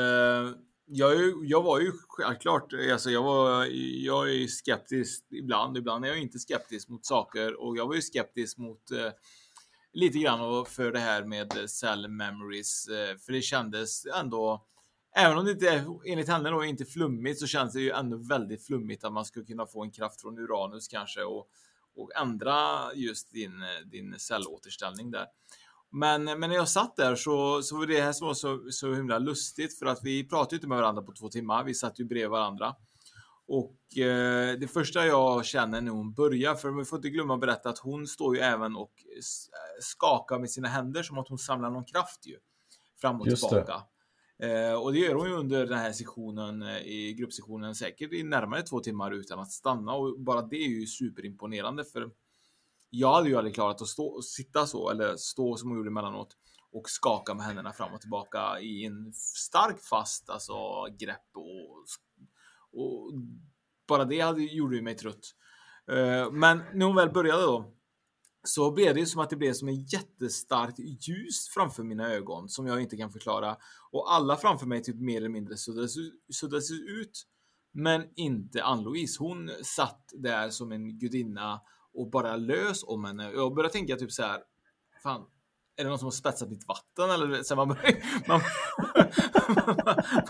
jag, 0.85 1.45
jag 1.45 1.63
var 1.63 1.79
ju 1.79 1.91
självklart, 2.07 2.73
alltså 2.91 3.09
jag, 3.09 3.23
var, 3.23 3.65
jag 4.05 4.31
är 4.31 4.47
skeptisk 4.47 5.25
ibland, 5.31 5.77
ibland 5.77 6.05
är 6.05 6.09
jag 6.09 6.19
inte 6.19 6.39
skeptisk 6.39 6.89
mot 6.89 7.05
saker 7.05 7.61
och 7.61 7.77
jag 7.77 7.87
var 7.87 7.95
ju 7.95 8.01
skeptisk 8.01 8.57
mot 8.57 8.91
eh, 8.91 9.11
lite 9.93 10.19
grann 10.19 10.65
för 10.65 10.91
det 10.91 10.99
här 10.99 11.23
med 11.23 11.69
cell 11.69 12.07
memories, 12.07 12.87
eh, 12.87 13.17
för 13.17 13.31
det 13.33 13.41
kändes 13.41 14.05
ändå 14.05 14.65
Även 15.17 15.37
om 15.37 15.45
det 15.45 15.51
inte 15.51 15.85
enligt 16.05 16.27
henne 16.27 16.49
då 16.49 16.65
inte 16.65 16.85
flummigt 16.85 17.39
så 17.39 17.47
känns 17.47 17.73
det 17.73 17.81
ju 17.81 17.91
ändå 17.91 18.17
väldigt 18.17 18.65
flummigt 18.65 19.03
att 19.03 19.13
man 19.13 19.25
skulle 19.25 19.45
kunna 19.45 19.65
få 19.65 19.83
en 19.83 19.91
kraft 19.91 20.21
från 20.21 20.37
Uranus 20.37 20.87
kanske 20.87 21.23
och, 21.23 21.47
och 21.95 22.11
ändra 22.15 22.93
just 22.93 23.33
din, 23.33 23.61
eh, 23.61 23.87
din 23.91 24.19
cellåterställning 24.19 25.11
där. 25.11 25.25
Men, 25.95 26.23
men 26.23 26.39
när 26.39 26.55
jag 26.55 26.69
satt 26.69 26.95
där 26.95 27.15
så, 27.15 27.61
så 27.61 27.77
var 27.77 27.85
det 27.85 28.01
här 28.01 28.13
som 28.13 28.27
var 28.27 28.33
så, 28.33 28.59
så 28.69 28.93
himla 28.93 29.19
lustigt 29.19 29.79
för 29.79 29.85
att 29.85 29.99
vi 30.03 30.27
pratade 30.27 30.55
inte 30.55 30.67
med 30.67 30.77
varandra 30.77 31.01
på 31.01 31.13
två 31.13 31.29
timmar. 31.29 31.63
Vi 31.63 31.73
satt 31.73 31.99
ju 31.99 32.05
bredvid 32.05 32.29
varandra. 32.29 32.75
Och 33.47 33.97
eh, 33.97 34.59
det 34.59 34.67
första 34.67 35.05
jag 35.05 35.45
känner 35.45 35.81
när 35.81 35.91
hon 35.91 36.13
börjar, 36.13 36.55
för 36.55 36.71
vi 36.71 36.85
får 36.85 36.97
inte 36.97 37.09
glömma 37.09 37.33
att 37.33 37.39
berätta 37.39 37.69
att 37.69 37.77
hon 37.77 38.07
står 38.07 38.35
ju 38.35 38.41
även 38.41 38.75
och 38.75 38.91
skakar 39.79 40.39
med 40.39 40.51
sina 40.51 40.67
händer 40.67 41.03
som 41.03 41.17
att 41.17 41.27
hon 41.27 41.37
samlar 41.37 41.69
någon 41.69 41.85
kraft 41.85 42.25
ju. 42.25 42.37
Fram 43.01 43.21
och 43.21 43.27
Just 43.27 43.49
tillbaka. 43.49 43.83
Eh, 44.39 44.73
och 44.73 44.93
det 44.93 44.99
gör 44.99 45.15
hon 45.15 45.27
ju 45.27 45.35
under 45.35 45.65
den 45.65 45.77
här 45.77 45.91
sektionen 45.91 46.61
eh, 46.61 46.77
i 46.77 47.13
gruppsektionen 47.13 47.75
säkert 47.75 48.13
i 48.13 48.23
närmare 48.23 48.61
två 48.61 48.79
timmar 48.79 49.11
utan 49.11 49.39
att 49.39 49.51
stanna 49.51 49.93
och 49.93 50.19
bara 50.19 50.41
det 50.41 50.57
är 50.57 50.69
ju 50.69 50.87
superimponerande 50.87 51.85
för 51.85 52.09
jag 52.89 53.13
hade 53.13 53.29
ju 53.29 53.37
aldrig 53.37 53.55
klarat 53.55 53.81
att 53.81 53.87
stå, 53.87 54.21
sitta 54.21 54.67
så, 54.67 54.89
eller 54.89 55.15
stå 55.15 55.57
som 55.57 55.69
hon 55.69 55.77
gjorde 55.77 55.89
emellanåt 55.89 56.37
och 56.71 56.89
skaka 56.89 57.33
med 57.33 57.45
händerna 57.45 57.73
fram 57.73 57.93
och 57.93 58.01
tillbaka 58.01 58.59
i 58.59 58.85
en 58.85 59.13
stark 59.13 59.81
fast 59.89 60.29
alltså, 60.29 60.53
grepp 60.99 61.29
och, 61.33 61.85
och 62.81 63.13
bara 63.87 64.05
det 64.05 64.19
hade, 64.19 64.43
gjorde 64.43 64.75
ju 64.75 64.81
mig 64.81 64.95
trött. 64.95 65.35
Uh, 65.91 66.31
men 66.31 66.63
när 66.73 66.85
hon 66.85 66.95
väl 66.95 67.09
började 67.09 67.41
då 67.41 67.75
så 68.47 68.71
blev 68.71 68.95
det 68.95 69.05
som 69.05 69.21
att 69.21 69.29
det 69.29 69.35
blev 69.35 69.53
som 69.53 69.67
en 69.67 69.83
jättestarkt 69.83 70.79
ljus 70.79 71.49
framför 71.53 71.83
mina 71.83 72.11
ögon 72.11 72.49
som 72.49 72.67
jag 72.67 72.81
inte 72.81 72.97
kan 72.97 73.11
förklara. 73.11 73.57
Och 73.91 74.13
alla 74.13 74.35
framför 74.35 74.65
mig 74.65 74.83
typ 74.83 74.95
mer 74.95 75.17
eller 75.17 75.29
mindre 75.29 75.57
suddades, 75.57 75.95
suddades 76.33 76.71
ut. 76.71 77.27
Men 77.73 78.03
inte 78.15 78.63
Ann-Louise. 78.63 79.17
Hon 79.19 79.49
satt 79.63 80.09
där 80.13 80.49
som 80.49 80.71
en 80.71 80.99
gudinna 80.99 81.61
och 81.95 82.09
bara 82.09 82.35
lös 82.35 82.83
om 82.83 83.05
henne. 83.05 83.31
Jag 83.31 83.55
började 83.55 83.73
tänka 83.73 83.95
typ 83.95 84.11
så 84.11 84.23
här. 84.23 84.41
Fan, 85.03 85.21
är 85.77 85.83
det 85.83 85.89
någon 85.89 85.99
som 85.99 86.05
har 86.05 86.11
spetsat 86.11 86.49
mitt 86.49 86.67
vatten? 86.67 87.11
Eller 87.11 87.43
så 87.43 87.55
man, 87.55 87.67
börjar, 87.67 87.95
man, 88.27 88.41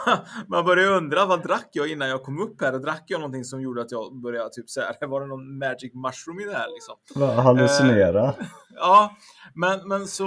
man, 0.06 0.18
man 0.48 0.66
börjar 0.66 0.92
undra 0.92 1.26
vad 1.26 1.44
drack 1.44 1.70
jag 1.72 1.92
innan 1.92 2.10
jag 2.10 2.24
kom 2.24 2.40
upp 2.40 2.62
här? 2.62 2.74
Och 2.74 2.82
drack 2.82 3.04
jag 3.08 3.20
någonting 3.20 3.44
som 3.44 3.62
gjorde 3.62 3.82
att 3.82 3.92
jag 3.92 4.22
började 4.22 4.50
typ 4.50 4.70
så 4.70 4.82
här. 4.82 5.08
Var 5.08 5.22
det 5.22 5.28
någon 5.28 5.58
magic 5.58 5.94
mushroom 5.94 6.40
i 6.40 6.46
det 6.46 6.58
här 6.58 6.68
liksom? 6.74 7.24
Hallucinera? 7.44 8.28
Uh, 8.28 8.36
ja, 8.76 9.16
men, 9.54 9.88
men 9.88 10.08
så 10.08 10.26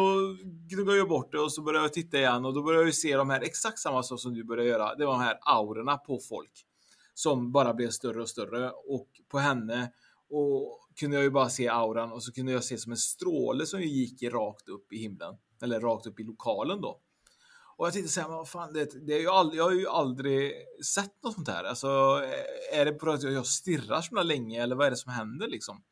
gnuggade 0.70 0.98
jag 0.98 1.08
bort 1.08 1.32
det 1.32 1.38
och 1.38 1.52
så 1.52 1.62
började 1.62 1.84
jag 1.84 1.92
titta 1.92 2.16
igen 2.16 2.44
och 2.44 2.54
då 2.54 2.62
började 2.62 2.84
jag 2.84 2.94
se 2.94 3.16
de 3.16 3.30
här 3.30 3.40
exakt 3.40 3.78
samma 3.78 4.02
sak 4.02 4.20
som 4.20 4.34
du 4.34 4.44
började 4.44 4.68
göra. 4.68 4.94
Det 4.94 5.06
var 5.06 5.12
de 5.12 5.22
här 5.22 5.38
aurorna 5.42 5.96
på 5.96 6.18
folk 6.28 6.64
som 7.14 7.52
bara 7.52 7.74
blev 7.74 7.90
större 7.90 8.22
och 8.22 8.28
större 8.28 8.70
och 8.70 9.08
på 9.30 9.38
henne 9.38 9.92
och 10.30 10.87
kunde 11.00 11.16
jag 11.16 11.24
ju 11.24 11.30
bara 11.30 11.48
se 11.48 11.68
auran 11.68 12.12
och 12.12 12.22
så 12.22 12.32
kunde 12.32 12.52
jag 12.52 12.64
se 12.64 12.78
som 12.78 12.92
en 12.92 12.98
stråle 12.98 13.66
som 13.66 13.82
gick 13.82 14.22
rakt 14.22 14.68
upp 14.68 14.92
i 14.92 14.98
himlen. 14.98 15.34
Eller 15.62 15.80
rakt 15.80 16.06
upp 16.06 16.20
i 16.20 16.24
lokalen 16.24 16.80
då. 16.80 17.00
Och 17.76 17.86
jag 17.86 17.92
tänkte 17.92 18.12
säga, 18.12 18.28
men 18.28 18.36
vad 18.36 18.48
fan, 18.48 18.72
det, 18.72 19.06
det 19.06 19.14
är 19.14 19.20
ju 19.20 19.28
aldrig, 19.28 19.60
jag 19.60 19.64
har 19.64 19.72
ju 19.72 19.88
aldrig 19.88 20.52
sett 20.94 21.22
något 21.22 21.34
sånt 21.34 21.48
här. 21.48 21.64
Alltså, 21.64 21.88
är 22.72 22.84
det 22.84 22.92
på 22.92 23.10
att 23.10 23.22
jag 23.22 23.46
stirrar 23.46 24.00
så 24.00 24.22
länge 24.22 24.62
eller 24.62 24.76
vad 24.76 24.86
är 24.86 24.90
det 24.90 24.96
som 24.96 25.12
händer 25.12 25.48
liksom? 25.48 25.82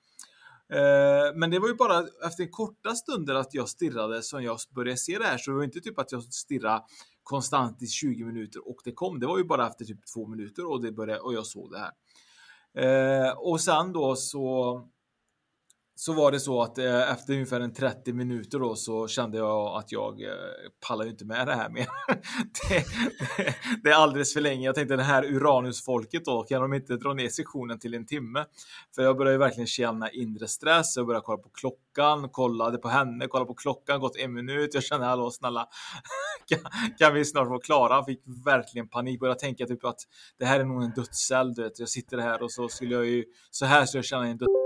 Eh, 0.73 1.35
men 1.35 1.51
det 1.51 1.59
var 1.59 1.69
ju 1.69 1.75
bara 1.75 2.07
efter 2.27 2.51
korta 2.51 2.95
stunder 2.95 3.35
att 3.35 3.55
jag 3.55 3.69
stirrade 3.69 4.23
som 4.23 4.43
jag 4.43 4.59
började 4.75 4.99
se 4.99 5.19
det 5.19 5.25
här. 5.25 5.39
Så 5.39 5.51
det 5.51 5.57
var 5.57 5.65
inte 5.65 5.81
typ 5.81 5.99
att 5.99 6.13
jag 6.13 6.23
stirrade 6.23 6.83
konstant 7.23 7.83
i 7.83 7.87
20 7.87 8.25
minuter 8.25 8.69
och 8.69 8.77
det 8.85 8.93
kom. 8.93 9.21
Det 9.21 9.27
var 9.27 9.39
ju 9.39 9.45
bara 9.45 9.67
efter 9.67 9.85
typ 9.85 10.07
två 10.15 10.27
minuter 10.27 10.71
och, 10.71 10.83
det 10.83 10.93
började, 10.93 11.21
och 11.21 11.35
jag 11.35 11.47
såg 11.47 11.71
det 11.71 11.79
här. 11.79 11.93
Eh, 12.79 13.33
och 13.33 13.61
sen 13.61 13.93
då 13.93 14.17
så 14.17 14.81
så 15.99 16.13
var 16.13 16.33
det 16.33 16.41
så 16.41 16.63
att 16.63 16.79
eh, 16.79 17.11
efter 17.11 17.33
ungefär 17.33 17.61
en 17.61 17.73
30 17.73 18.13
minuter 18.13 18.59
då 18.59 18.77
så 18.77 19.09
kände 19.09 19.39
jag 19.39 19.77
att 19.77 19.93
jag 19.93 20.23
eh, 20.23 20.29
pallar 20.89 21.07
inte 21.07 21.25
med 21.25 21.47
det 21.47 21.55
här 21.55 21.69
mer. 21.69 21.87
det, 22.69 22.85
det, 23.37 23.55
det, 23.85 23.91
är 23.91 23.95
alldeles 23.95 24.33
för 24.33 24.41
länge. 24.41 24.67
Jag 24.67 24.75
tänkte 24.75 24.97
det 24.97 25.03
här 25.03 25.25
Uranus-folket 25.25 26.25
då, 26.25 26.43
kan 26.43 26.63
de 26.63 26.75
inte 26.75 26.97
dra 26.97 27.15
ner 27.15 27.29
sessionen 27.29 27.79
till 27.79 27.95
en 27.95 28.07
timme? 28.07 28.45
För 28.95 29.03
jag 29.03 29.17
började 29.17 29.35
ju 29.35 29.39
verkligen 29.39 29.67
känna 29.67 30.11
inre 30.11 30.49
stress. 30.49 30.97
Jag 30.97 31.07
började 31.07 31.25
kolla 31.25 31.43
på 31.43 31.49
klockan, 31.49 32.29
kollade 32.29 32.79
på 32.79 32.89
henne, 32.89 33.27
kollade 33.27 33.47
på 33.47 33.55
klockan, 33.55 34.01
gått 34.01 34.17
en 34.17 34.33
minut. 34.33 34.75
Jag 34.75 34.83
kände 34.83 35.07
hallå 35.07 35.31
snälla, 35.31 35.69
kan, 36.47 36.59
kan 36.99 37.15
vi 37.15 37.25
snart 37.25 37.49
vara 37.49 37.61
klara? 37.61 38.05
Fick 38.05 38.23
verkligen 38.45 38.89
panik. 38.89 39.21
Började 39.21 39.41
tänka 39.41 39.67
typ 39.67 39.85
att 39.85 40.01
det 40.39 40.45
här 40.45 40.61
är 40.61 40.65
nog 40.65 40.83
en 40.83 40.91
dödscell. 40.91 41.55
Du 41.55 41.63
vet. 41.63 41.79
Jag 41.79 41.89
sitter 41.89 42.19
här 42.19 42.43
och 42.43 42.53
så 42.53 42.69
skulle 42.69 42.95
jag 42.95 43.07
ju, 43.07 43.25
så 43.51 43.67
här 43.67 43.87
skulle 43.87 43.99
jag 43.99 44.05
känna 44.05 44.27
en 44.27 44.39
dödscell 44.39 44.66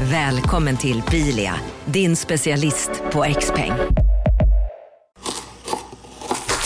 Välkommen 0.00 0.76
till 0.76 1.02
Bilia, 1.10 1.54
din 1.86 2.16
specialist 2.16 2.90
på 3.12 3.24
X-peng. 3.24 3.72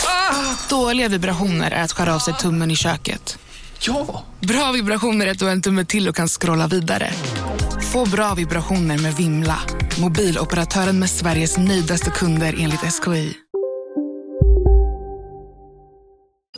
Ah, 0.07 0.69
dåliga 0.69 1.09
vibrationer 1.09 1.71
är 1.71 1.83
att 1.83 1.91
skära 1.91 2.15
av 2.15 2.19
sig 2.19 2.33
tummen 2.33 2.71
i 2.71 2.75
köket. 2.75 3.39
Ja! 3.87 4.23
Bra 4.39 4.71
vibrationer 4.71 5.27
är 5.27 5.31
att 5.31 5.39
du 5.39 5.45
har 5.45 5.51
en 5.51 5.61
tumme 5.61 5.85
till 5.85 6.09
och 6.09 6.15
kan 6.15 6.27
scrolla 6.27 6.67
vidare. 6.67 7.09
Få 7.93 8.09
bra 8.09 8.33
vibrationer 8.33 8.97
med 9.01 9.13
Vimla. 9.13 9.59
Mobiloperatören 10.01 10.99
med 10.99 11.09
Sveriges 11.09 11.57
nöjdaste 11.57 12.09
kunder 12.09 12.55
enligt 12.59 13.03
SKI. 13.03 13.33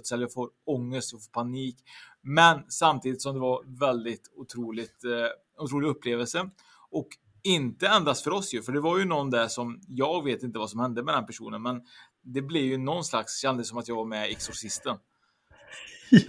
Jag 0.10 0.34
får 0.34 0.50
ångest, 0.65 1.13
och 1.13 1.24
får 1.24 1.32
panik. 1.32 1.75
Men 2.24 2.63
samtidigt 2.70 3.22
som 3.22 3.34
det 3.34 3.39
var 3.39 3.80
väldigt 3.80 4.32
otroligt 4.38 5.03
eh, 5.03 5.42
otrolig 5.63 5.88
upplevelse. 5.89 6.50
Och 6.91 7.08
inte 7.43 7.88
endast 7.88 8.24
för 8.24 8.32
oss 8.32 8.53
ju, 8.53 8.62
för 8.62 8.72
det 8.72 8.82
var 8.82 9.00
ju 9.00 9.05
någon 9.05 9.29
där 9.29 9.48
som 9.48 9.82
jag 9.88 10.24
vet 10.24 10.43
inte 10.43 10.60
vad 10.60 10.70
som 10.70 10.79
hände 10.79 11.03
med 11.03 11.15
den 11.15 11.25
personen, 11.25 11.62
men 11.62 11.82
det 12.24 12.41
blev 12.41 12.63
ju 12.63 12.77
någon 12.77 13.03
slags, 13.03 13.41
kändes 13.41 13.67
som 13.67 13.77
att 13.77 13.88
jag 13.88 13.96
var 13.96 14.05
med 14.05 14.29
i 14.29 14.32
Exorcisten. 14.32 14.98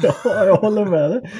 Ja, 0.02 0.44
jag 0.44 0.56
håller 0.56 0.84
med 0.84 1.10
dig. 1.10 1.30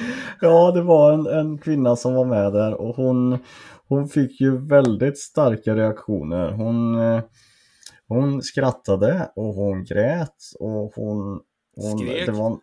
Ja, 0.41 0.71
det 0.71 0.81
var 0.81 1.13
en, 1.13 1.27
en 1.27 1.57
kvinna 1.57 1.95
som 1.95 2.13
var 2.13 2.25
med 2.25 2.53
där 2.53 2.73
och 2.73 2.95
hon, 2.95 3.39
hon 3.87 4.07
fick 4.07 4.41
ju 4.41 4.67
väldigt 4.67 5.19
starka 5.19 5.75
reaktioner. 5.75 6.51
Hon, 6.51 6.99
eh, 6.99 7.23
hon 8.07 8.41
skrattade 8.41 9.31
och 9.35 9.53
hon 9.53 9.83
grät 9.83 10.35
och 10.59 10.93
hon... 10.95 11.41
hon 11.75 11.99
Skrek? 11.99 12.25
Det 12.25 12.31
var, 12.31 12.57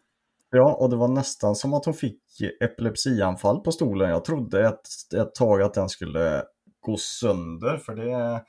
ja, 0.53 0.75
och 0.75 0.91
det 0.91 0.97
var 0.97 1.09
nästan 1.09 1.55
som 1.55 1.75
att 1.75 1.85
hon 1.85 1.95
fick 1.95 2.21
epilepsianfall 2.61 3.61
på 3.61 3.73
stolen. 3.73 4.11
Jag 4.11 4.25
trodde 4.25 4.69
ett, 4.69 5.15
ett 5.17 5.35
tag 5.35 5.63
att 5.63 5.75
den 5.75 5.89
skulle 5.89 6.43
gå 6.81 6.97
sönder 6.97 7.79
för 7.79 7.95
det 7.95 8.43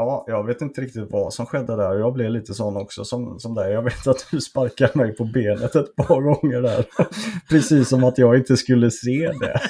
Ja, 0.00 0.24
jag 0.26 0.46
vet 0.46 0.60
inte 0.60 0.80
riktigt 0.80 1.06
vad 1.10 1.34
som 1.34 1.46
skedde 1.46 1.76
där. 1.76 1.94
Jag 1.94 2.12
blev 2.12 2.30
lite 2.30 2.54
sån 2.54 2.76
också 2.76 3.04
som, 3.04 3.38
som 3.38 3.54
dig. 3.54 3.72
Jag 3.72 3.82
vet 3.82 4.06
att 4.06 4.26
du 4.30 4.40
sparkade 4.50 4.92
mig 4.94 5.16
på 5.16 5.24
benet 5.24 5.76
ett 5.76 5.96
par 5.96 6.20
gånger 6.20 6.62
där. 6.62 6.86
Precis 7.50 7.88
som 7.88 8.04
att 8.04 8.18
jag 8.18 8.36
inte 8.36 8.56
skulle 8.56 8.90
se 8.90 9.32
det. 9.40 9.60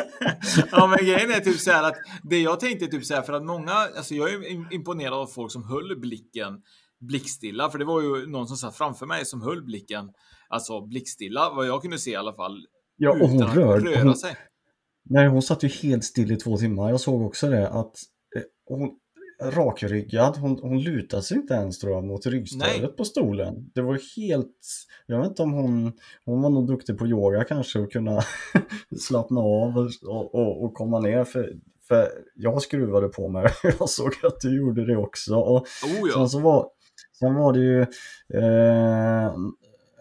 ja 0.70 0.86
men 0.86 0.98
grejen 0.98 1.30
är 1.30 1.40
typ 1.40 1.60
så 1.60 1.70
här 1.70 1.82
att 1.82 1.96
det 2.22 2.38
jag 2.38 2.60
tänkte 2.60 2.86
typ 2.86 3.04
så 3.04 3.14
här 3.14 3.22
för 3.22 3.32
att 3.32 3.44
många, 3.44 3.72
alltså 3.72 4.14
jag 4.14 4.32
är 4.32 4.74
imponerad 4.74 5.14
av 5.14 5.26
folk 5.26 5.52
som 5.52 5.64
höll 5.64 6.00
blicken 6.00 6.62
blickstilla, 7.00 7.70
för 7.70 7.78
det 7.78 7.84
var 7.84 8.00
ju 8.00 8.26
någon 8.26 8.46
som 8.46 8.56
satt 8.56 8.76
framför 8.76 9.06
mig 9.06 9.24
som 9.24 9.42
höll 9.42 9.64
blicken, 9.64 10.10
alltså 10.48 10.80
blickstilla, 10.80 11.52
vad 11.54 11.66
jag 11.66 11.82
kunde 11.82 11.98
se 11.98 12.10
i 12.10 12.16
alla 12.16 12.32
fall. 12.32 12.66
Ja, 12.96 13.10
och 13.10 13.28
hon 13.28 13.42
rör, 13.42 13.80
röra 13.80 14.02
hon, 14.02 14.16
sig. 14.16 14.36
Nej, 15.04 15.28
hon 15.28 15.42
satt 15.42 15.62
ju 15.62 15.68
helt 15.68 16.04
still 16.04 16.32
i 16.32 16.36
två 16.36 16.56
timmar. 16.56 16.90
Jag 16.90 17.00
såg 17.00 17.22
också 17.22 17.50
det 17.50 17.68
att 17.68 17.94
eh, 18.36 18.42
hon 18.66 18.90
rakryggad, 19.42 20.36
hon, 20.36 20.58
hon 20.62 20.80
lutade 20.80 21.22
sig 21.22 21.36
inte 21.36 21.54
ens 21.54 21.78
tror 21.78 21.92
jag 21.92 22.04
mot 22.04 22.26
ryggstödet 22.26 22.80
Nej. 22.82 22.96
på 22.96 23.04
stolen. 23.04 23.70
Det 23.74 23.82
var 23.82 24.00
helt, 24.16 24.56
jag 25.06 25.18
vet 25.18 25.28
inte 25.28 25.42
om 25.42 25.52
hon, 25.52 25.92
hon 26.24 26.42
var 26.42 26.50
nog 26.50 26.66
duktig 26.66 26.98
på 26.98 27.06
yoga 27.06 27.44
kanske 27.44 27.78
och 27.78 27.92
kunna 27.92 28.22
slappna 29.00 29.40
av 29.40 29.78
och, 29.78 30.34
och, 30.34 30.64
och 30.64 30.74
komma 30.74 31.00
ner 31.00 31.24
för, 31.24 31.52
för 31.88 32.08
jag 32.34 32.62
skruvade 32.62 33.08
på 33.08 33.28
mig. 33.28 33.48
Jag 33.78 33.88
såg 33.88 34.12
att 34.22 34.40
du 34.40 34.56
gjorde 34.56 34.86
det 34.86 34.96
också. 34.96 35.34
Och 35.34 35.66
Oh 35.84 36.08
ja. 36.08 36.14
sen, 36.14 36.28
så 36.28 36.40
var, 36.40 36.68
sen 37.18 37.34
var 37.34 37.52
det 37.52 37.60
ju 37.60 37.80
eh, 38.40 39.34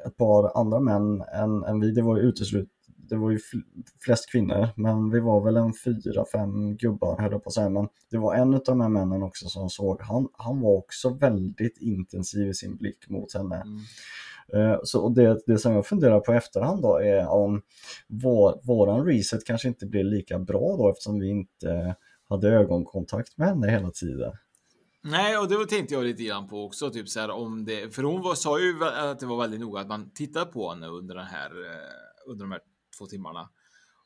ett 0.05 0.17
par 0.17 0.59
andra 0.59 0.79
män 0.79 1.21
än, 1.21 1.63
än 1.63 1.79
vi, 1.79 1.91
det 1.91 2.01
var 2.01 2.17
ju 2.17 2.23
uteslut 2.23 2.69
det 3.09 3.15
var 3.15 3.31
ju 3.31 3.37
fl- 3.37 3.83
flest 3.99 4.31
kvinnor, 4.31 4.67
men 4.75 5.09
vi 5.09 5.19
var 5.19 5.41
väl 5.41 5.57
en 5.57 5.73
fyra, 5.85 6.25
fem 6.31 6.77
gubbar 6.77 7.21
höll 7.21 7.31
jag 7.31 7.43
på 7.43 7.47
att 7.47 7.53
säga. 7.53 7.69
Men 7.69 7.87
det 8.11 8.17
var 8.17 8.35
en 8.35 8.53
av 8.53 8.61
de 8.65 8.81
här 8.81 8.89
männen 8.89 9.23
också 9.23 9.47
som 9.47 9.69
såg, 9.69 10.01
han, 10.01 10.27
han 10.33 10.61
var 10.61 10.77
också 10.77 11.09
väldigt 11.09 11.77
intensiv 11.77 12.49
i 12.49 12.53
sin 12.53 12.75
blick 12.77 13.09
mot 13.09 13.33
henne. 13.33 13.63
Eh, 14.53 14.77
Så 14.83 15.01
och 15.03 15.11
det, 15.11 15.39
det 15.47 15.57
som 15.57 15.73
jag 15.73 15.85
funderar 15.85 16.19
på 16.19 16.33
i 16.33 16.37
efterhand 16.37 16.81
då 16.81 16.97
är 16.97 17.27
om 17.27 17.61
vår, 18.07 18.59
våran 18.63 19.05
reset 19.05 19.45
kanske 19.45 19.67
inte 19.67 19.85
blev 19.85 20.05
lika 20.05 20.39
bra 20.39 20.75
då 20.77 20.89
eftersom 20.89 21.19
vi 21.19 21.29
inte 21.29 21.95
hade 22.29 22.49
ögonkontakt 22.49 23.37
med 23.37 23.47
henne 23.47 23.69
hela 23.71 23.91
tiden. 23.91 24.31
Nej, 25.07 25.37
och 25.37 25.47
det 25.47 25.65
tänkte 25.65 25.93
jag 25.93 26.03
lite 26.03 26.23
grann 26.23 26.47
på 26.47 26.65
också, 26.65 26.91
typ 26.91 27.09
så 27.09 27.19
här 27.19 27.29
om 27.29 27.65
det, 27.65 27.95
för 27.95 28.03
hon 28.03 28.21
var, 28.21 28.35
sa 28.35 28.59
ju 28.59 28.83
att 28.83 29.19
det 29.19 29.25
var 29.25 29.37
väldigt 29.37 29.59
noga 29.59 29.81
att 29.81 29.87
man 29.87 30.11
tittar 30.13 30.45
på 30.45 30.69
henne 30.69 30.87
under 30.87 31.15
den 31.15 31.25
här, 31.25 31.49
eh, 31.65 32.31
under 32.31 32.45
de 32.45 32.51
här 32.51 32.61
två 32.97 33.05
timmarna. 33.05 33.49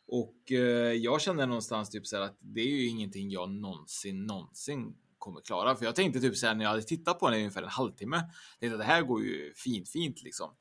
Och 0.07 0.51
eh, 0.51 0.93
jag 0.93 1.21
kände 1.21 1.45
någonstans 1.45 1.89
typ 1.89 2.07
så 2.07 2.15
här 2.15 2.23
att 2.23 2.37
det 2.39 2.61
är 2.61 2.65
ju 2.65 2.87
ingenting 2.87 3.29
jag 3.29 3.49
någonsin, 3.49 4.25
någonsin 4.25 4.95
kommer 5.17 5.41
klara. 5.41 5.75
För 5.75 5.85
jag 5.85 5.95
tänkte 5.95 6.19
typ 6.19 6.37
så 6.37 6.47
här 6.47 6.55
när 6.55 6.63
jag 6.63 6.69
hade 6.69 6.83
tittat 6.83 7.19
på 7.19 7.25
henne 7.25 7.37
i 7.37 7.41
ungefär 7.41 7.63
en 7.63 7.69
halvtimme, 7.69 8.21
tänkte 8.59 8.75
att 8.75 8.81
det 8.81 8.93
här 8.93 9.01
går 9.01 9.21
ju 9.21 9.53
fint, 9.55 9.89
fint 9.89 10.23
liksom. 10.23 10.51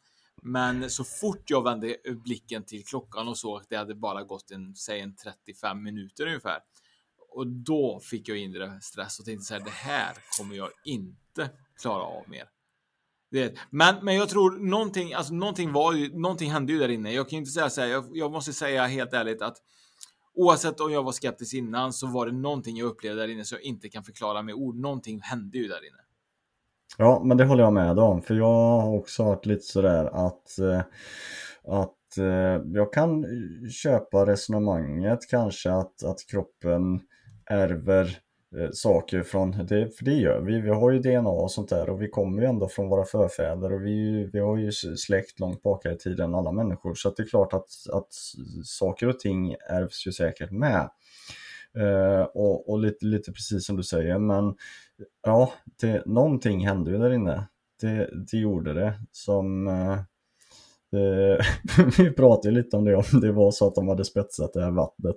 Men 0.43 0.91
så 0.91 1.05
fort 1.05 1.51
jag 1.51 1.65
vände 1.65 1.97
blicken 2.25 2.65
till 2.65 2.85
klockan 2.85 3.29
och 3.29 3.39
såg 3.39 3.61
att 3.61 3.69
det 3.69 3.77
hade 3.77 3.95
bara 3.95 4.25
gått 4.25 4.51
en, 4.51 4.77
säg 4.77 5.01
en 5.01 5.17
35 5.17 5.83
minuter 5.83 6.27
ungefär. 6.27 6.59
Och 7.29 7.47
då 7.47 8.01
fick 8.03 8.29
jag 8.29 8.39
inre 8.39 8.81
stress 8.81 9.19
och 9.19 9.25
tänkte 9.25 9.45
så 9.45 9.55
här, 9.55 9.61
det 9.61 9.71
här 9.71 10.13
kommer 10.39 10.57
jag 10.57 10.69
inte 10.85 11.51
klara 11.81 12.03
av 12.03 12.23
mer. 12.29 12.45
Det, 13.31 13.59
men, 13.71 14.05
men 14.05 14.15
jag 14.15 14.29
tror 14.29 14.59
någonting, 14.59 15.15
alltså 15.15 15.35
någonting 15.35 15.73
var 15.73 15.93
ju, 15.93 16.19
någonting 16.19 16.51
hände 16.51 16.73
ju 16.73 16.79
där 16.79 16.89
inne. 16.89 17.13
Jag 17.13 17.29
kan 17.29 17.37
ju 17.37 17.39
inte 17.41 17.51
säga 17.51 17.71
så 17.71 17.81
här, 17.81 17.89
jag, 17.89 18.05
jag 18.13 18.33
måste 18.33 18.53
säga 18.53 18.87
helt 18.87 19.13
ärligt 19.13 19.43
att 19.43 19.57
oavsett 20.35 20.81
om 20.81 20.93
jag 20.93 21.03
var 21.03 21.13
skeptisk 21.13 21.55
innan 21.55 21.93
så 21.93 22.07
var 22.07 22.27
det 22.27 22.33
någonting 22.33 22.77
jag 22.77 22.87
upplevde 22.87 23.21
där 23.21 23.29
inne 23.29 23.45
som 23.45 23.57
jag 23.57 23.65
inte 23.65 23.89
kan 23.89 24.05
förklara 24.05 24.43
med 24.43 24.55
ord. 24.55 24.77
Någonting 24.77 25.21
hände 25.21 25.59
ju 25.59 25.69
där 25.69 25.87
inne. 25.89 26.03
Ja, 26.99 27.23
men 27.25 27.37
det 27.37 27.45
håller 27.45 27.63
jag 27.63 27.73
med 27.73 27.99
om. 27.99 28.23
För 28.23 28.35
jag 28.35 28.81
har 28.81 28.97
också 28.97 29.25
varit 29.25 29.47
lite 29.47 29.63
sådär 29.63 30.05
att, 30.05 30.59
eh, 30.59 30.83
att 31.65 32.19
eh, 32.19 32.63
jag 32.75 32.93
kan 32.93 33.25
köpa 33.71 34.27
resonemanget 34.27 35.19
kanske 35.31 35.73
att, 35.73 36.05
att 36.05 36.27
kroppen 36.31 37.01
ärver 37.49 38.19
eh, 38.57 38.71
saker 38.73 39.23
från, 39.23 39.51
det, 39.51 39.97
för 39.97 40.05
det 40.05 40.15
gör 40.15 40.41
vi. 40.41 40.61
Vi 40.61 40.71
har 40.71 40.91
ju 40.91 40.99
DNA 40.99 41.31
och 41.31 41.51
sånt 41.51 41.69
där 41.69 41.91
och 41.91 42.03
vi 42.03 42.09
kommer 42.09 42.43
ju 42.43 42.49
ändå 42.49 42.69
från 42.69 42.89
våra 42.89 43.05
förfäder 43.05 43.73
och 43.73 43.87
vi, 43.87 44.31
vi 44.33 44.39
har 44.39 44.57
ju 44.57 44.73
släkt 44.73 45.41
långt 45.41 45.63
bak 45.63 45.87
i 45.87 45.97
tiden 45.97 46.35
alla 46.35 46.53
människor. 46.53 46.95
Så 46.95 47.09
att 47.09 47.17
det 47.17 47.23
är 47.23 47.27
klart 47.27 47.53
att, 47.53 47.71
att 47.93 48.13
saker 48.65 49.09
och 49.09 49.19
ting 49.19 49.55
ärvs 49.71 50.07
ju 50.07 50.13
säkert 50.13 50.51
med. 50.51 50.91
Eh, 51.77 52.23
och 52.23 52.71
och 52.71 52.79
lite, 52.79 53.07
lite 53.07 53.33
precis 53.33 53.67
som 53.67 53.77
du 53.77 53.83
säger, 53.83 54.19
men 54.19 54.55
ja, 55.23 55.53
det, 55.81 56.07
någonting 56.07 56.67
hände 56.67 56.91
ju 56.91 56.99
där 56.99 57.13
inne. 57.13 57.49
Det, 57.81 58.11
det 58.31 58.37
gjorde 58.37 58.75
det. 58.75 58.95
Som 59.13 59.69
eh, 59.69 59.99
Vi 61.99 62.11
pratade 62.11 62.55
lite 62.55 62.77
om 62.77 62.85
det, 62.85 62.97
om 62.97 63.21
det 63.21 63.33
var 63.33 63.51
så 63.51 63.67
att 63.67 63.75
de 63.75 63.89
hade 63.89 64.05
spetsat 64.05 64.53
det 64.53 64.65
här 64.65 64.71
vattnet. 64.71 65.17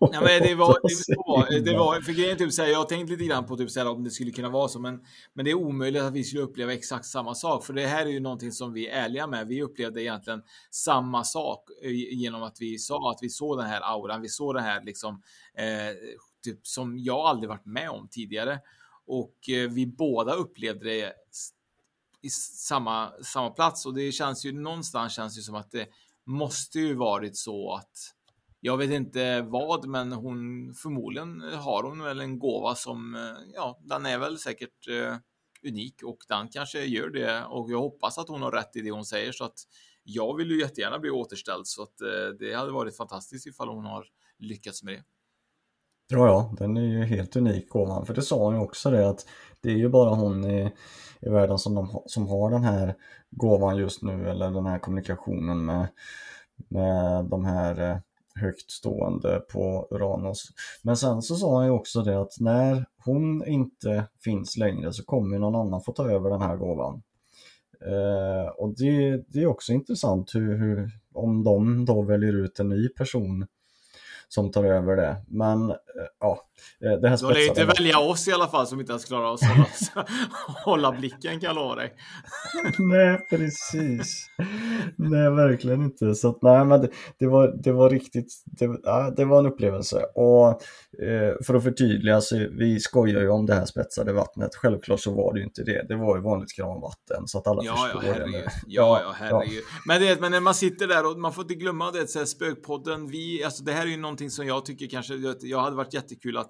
Nej, 0.00 0.20
men 0.20 0.48
det 0.48 0.54
var, 0.54 0.78
det 1.08 1.16
var, 1.16 1.60
det 1.60 1.76
var 1.76 2.00
för 2.00 2.12
grejen 2.12 2.38
typ 2.38 2.52
så 2.52 2.62
här, 2.62 2.68
jag 2.68 2.88
tänkte 2.88 3.12
lite 3.12 3.24
grann 3.24 3.46
på 3.46 3.56
typ 3.56 3.70
så 3.70 3.80
här, 3.80 3.88
om 3.88 4.04
det 4.04 4.10
skulle 4.10 4.30
kunna 4.30 4.48
vara 4.48 4.68
så, 4.68 4.78
men, 4.78 5.00
men 5.34 5.44
det 5.44 5.50
är 5.50 5.54
omöjligt 5.54 6.02
att 6.02 6.12
vi 6.12 6.24
skulle 6.24 6.42
uppleva 6.42 6.72
exakt 6.72 7.06
samma 7.06 7.34
sak, 7.34 7.64
för 7.64 7.72
det 7.72 7.86
här 7.86 8.06
är 8.06 8.10
ju 8.10 8.20
någonting 8.20 8.52
som 8.52 8.72
vi 8.72 8.88
är 8.88 9.04
ärliga 9.04 9.26
med. 9.26 9.46
Vi 9.46 9.62
upplevde 9.62 10.02
egentligen 10.02 10.42
samma 10.70 11.24
sak 11.24 11.64
eh, 11.82 11.90
genom 11.92 12.42
att 12.42 12.56
vi 12.60 12.78
sa 12.78 13.10
att 13.10 13.18
vi 13.22 13.28
såg 13.28 13.58
den 13.58 13.66
här 13.66 13.80
auran, 13.80 14.22
vi 14.22 14.28
såg 14.28 14.54
det 14.54 14.60
här 14.60 14.82
liksom, 14.84 15.22
eh, 15.54 15.96
typ 16.44 16.66
som 16.66 16.98
jag 16.98 17.18
aldrig 17.18 17.48
varit 17.48 17.66
med 17.66 17.90
om 17.90 18.08
tidigare. 18.10 18.58
Och 19.06 19.48
eh, 19.48 19.70
vi 19.70 19.86
båda 19.86 20.34
upplevde 20.34 20.84
det 20.84 21.12
i 22.22 22.30
samma, 22.30 23.12
samma 23.22 23.50
plats 23.50 23.86
och 23.86 23.94
det 23.94 24.12
känns 24.12 24.44
ju 24.44 24.52
någonstans 24.52 25.12
känns 25.12 25.36
det 25.36 25.42
som 25.42 25.54
att 25.54 25.70
det 25.70 25.88
måste 26.26 26.78
ju 26.78 26.94
varit 26.94 27.36
så 27.36 27.74
att 27.74 28.14
jag 28.60 28.76
vet 28.76 28.90
inte 28.90 29.42
vad, 29.42 29.86
men 29.88 30.12
hon 30.12 30.74
förmodligen 30.74 31.40
har 31.40 31.82
hon 31.82 32.02
väl 32.02 32.20
en 32.20 32.38
gåva 32.38 32.74
som, 32.74 33.14
eh, 33.14 33.52
ja, 33.54 33.80
den 33.82 34.06
är 34.06 34.18
väl 34.18 34.38
säkert 34.38 34.88
eh, 34.88 35.16
unik 35.68 36.02
och 36.02 36.18
den 36.28 36.48
kanske 36.48 36.84
gör 36.84 37.10
det. 37.10 37.44
Och 37.44 37.70
jag 37.70 37.80
hoppas 37.80 38.18
att 38.18 38.28
hon 38.28 38.42
har 38.42 38.52
rätt 38.52 38.76
i 38.76 38.80
det 38.80 38.90
hon 38.90 39.04
säger 39.04 39.32
så 39.32 39.44
att 39.44 39.58
jag 40.02 40.36
vill 40.36 40.50
ju 40.50 40.60
jättegärna 40.60 40.98
bli 40.98 41.10
återställd 41.10 41.66
så 41.66 41.82
att 41.82 42.00
eh, 42.00 42.36
det 42.38 42.54
hade 42.54 42.72
varit 42.72 42.96
fantastiskt 42.96 43.46
ifall 43.46 43.68
hon 43.68 43.84
har 43.84 44.04
lyckats 44.38 44.82
med 44.82 44.94
det. 44.94 45.02
Ja, 46.12 46.26
ja, 46.26 46.54
den 46.58 46.76
är 46.76 46.82
ju 46.82 47.04
helt 47.04 47.36
unik 47.36 47.68
gåvan, 47.68 48.06
för 48.06 48.14
det 48.14 48.22
sa 48.22 48.44
hon 48.44 48.54
ju 48.54 48.60
också 48.60 48.90
det 48.90 49.08
att 49.08 49.26
det 49.60 49.70
är 49.70 49.76
ju 49.76 49.88
bara 49.88 50.14
hon 50.14 50.44
i, 50.44 50.72
i 51.20 51.28
världen 51.28 51.58
som, 51.58 51.74
de, 51.74 52.02
som 52.06 52.28
har 52.28 52.50
den 52.50 52.64
här 52.64 52.94
gåvan 53.30 53.76
just 53.76 54.02
nu 54.02 54.30
eller 54.30 54.50
den 54.50 54.66
här 54.66 54.78
kommunikationen 54.78 55.64
med, 55.64 55.88
med 56.68 57.24
de 57.24 57.44
här 57.44 57.90
eh, 57.90 57.96
högt 58.34 58.70
stående 58.70 59.42
på 59.52 59.88
Uranus. 59.90 60.48
Men 60.82 60.96
sen 60.96 61.22
så 61.22 61.36
sa 61.36 61.56
han 61.56 61.66
ju 61.66 61.70
också 61.70 62.02
det 62.02 62.20
att 62.20 62.40
när 62.40 62.86
hon 63.04 63.46
inte 63.46 64.04
finns 64.24 64.56
längre 64.56 64.92
så 64.92 65.04
kommer 65.04 65.38
någon 65.38 65.54
annan 65.54 65.82
få 65.82 65.92
ta 65.92 66.10
över 66.10 66.30
den 66.30 66.42
här 66.42 66.56
gåvan. 66.56 67.02
Eh, 67.86 68.48
och 68.48 68.74
det, 68.76 69.16
det 69.28 69.42
är 69.42 69.46
också 69.46 69.72
intressant 69.72 70.34
hur, 70.34 70.58
hur, 70.58 70.90
om 71.12 71.44
de 71.44 71.84
då 71.84 72.02
väljer 72.02 72.32
ut 72.32 72.60
en 72.60 72.68
ny 72.68 72.88
person 72.88 73.46
som 74.28 74.50
tar 74.50 74.64
över 74.64 74.96
det. 74.96 75.16
Men 75.28 75.70
eh, 75.70 75.76
ja, 76.20 76.40
det 76.80 77.08
här 77.08 77.28
Du 77.28 77.34
lär 77.34 77.48
inte 77.48 77.64
välja 77.64 77.98
oss 77.98 78.28
i 78.28 78.32
alla 78.32 78.48
fall 78.48 78.66
som 78.66 78.80
inte 78.80 78.92
ens 78.92 79.04
klarar 79.04 79.30
oss 79.30 79.40
hålla, 79.42 80.06
hålla 80.64 80.92
blicken 80.92 81.40
kan 81.40 81.40
jag 81.40 81.54
lova 81.54 81.74
dig. 81.74 81.94
nej, 82.78 83.26
precis. 83.30 84.26
nej, 84.96 85.30
verkligen 85.30 85.82
inte. 85.82 86.14
Så 86.14 86.28
att, 86.28 86.42
nej, 86.42 86.64
men 86.64 86.80
det, 86.80 86.88
det, 87.18 87.26
var, 87.26 87.54
det 87.62 87.72
var 87.72 87.90
riktigt, 87.90 88.42
det, 88.44 88.80
ja, 88.82 89.12
det 89.16 89.24
var 89.24 89.38
en 89.38 89.46
upplevelse. 89.46 90.04
Och 90.14 90.48
eh, 91.02 91.34
för 91.46 91.54
att 91.54 91.62
förtydliga, 91.62 92.20
så 92.20 92.36
vi 92.36 92.80
skojar 92.80 93.20
ju 93.20 93.28
om 93.28 93.46
det 93.46 93.54
här 93.54 93.64
spetsade 93.64 94.12
vattnet. 94.12 94.54
Självklart 94.54 95.00
så 95.00 95.14
var 95.14 95.32
det 95.34 95.38
ju 95.38 95.44
inte 95.44 95.62
det. 95.62 95.88
Det 95.88 95.96
var 95.96 96.16
ju 96.16 96.22
vanligt 96.22 96.52
kranvatten 96.56 97.26
så 97.26 97.38
att 97.38 97.46
alla 97.46 97.62
ja, 97.64 97.76
förstår 97.76 98.04
ja, 98.04 98.12
herregud. 98.12 98.34
det. 98.34 98.50
Ja, 98.66 99.00
ja, 99.04 99.14
herregud. 99.16 99.62
Ja. 99.66 99.80
Men, 99.86 100.02
det, 100.02 100.20
men 100.20 100.32
när 100.32 100.40
man 100.40 100.54
sitter 100.54 100.88
där 100.88 101.10
och 101.10 101.18
man 101.18 101.32
får 101.32 101.42
inte 101.44 101.54
glömma 101.54 101.90
det, 101.90 102.06
så 102.06 102.18
här, 102.18 102.26
spökpodden, 102.26 103.06
vi, 103.06 103.44
alltså 103.44 103.64
det 103.64 103.72
här 103.72 103.82
är 103.82 103.90
ju 103.90 103.96
någonting 103.96 104.30
som 104.30 104.46
jag 104.46 104.64
tycker 104.64 104.86
kanske, 104.86 105.14
jag 105.42 105.60
hade 105.60 105.76
varit 105.76 105.94
jättekul 105.94 106.36
att 106.36 106.49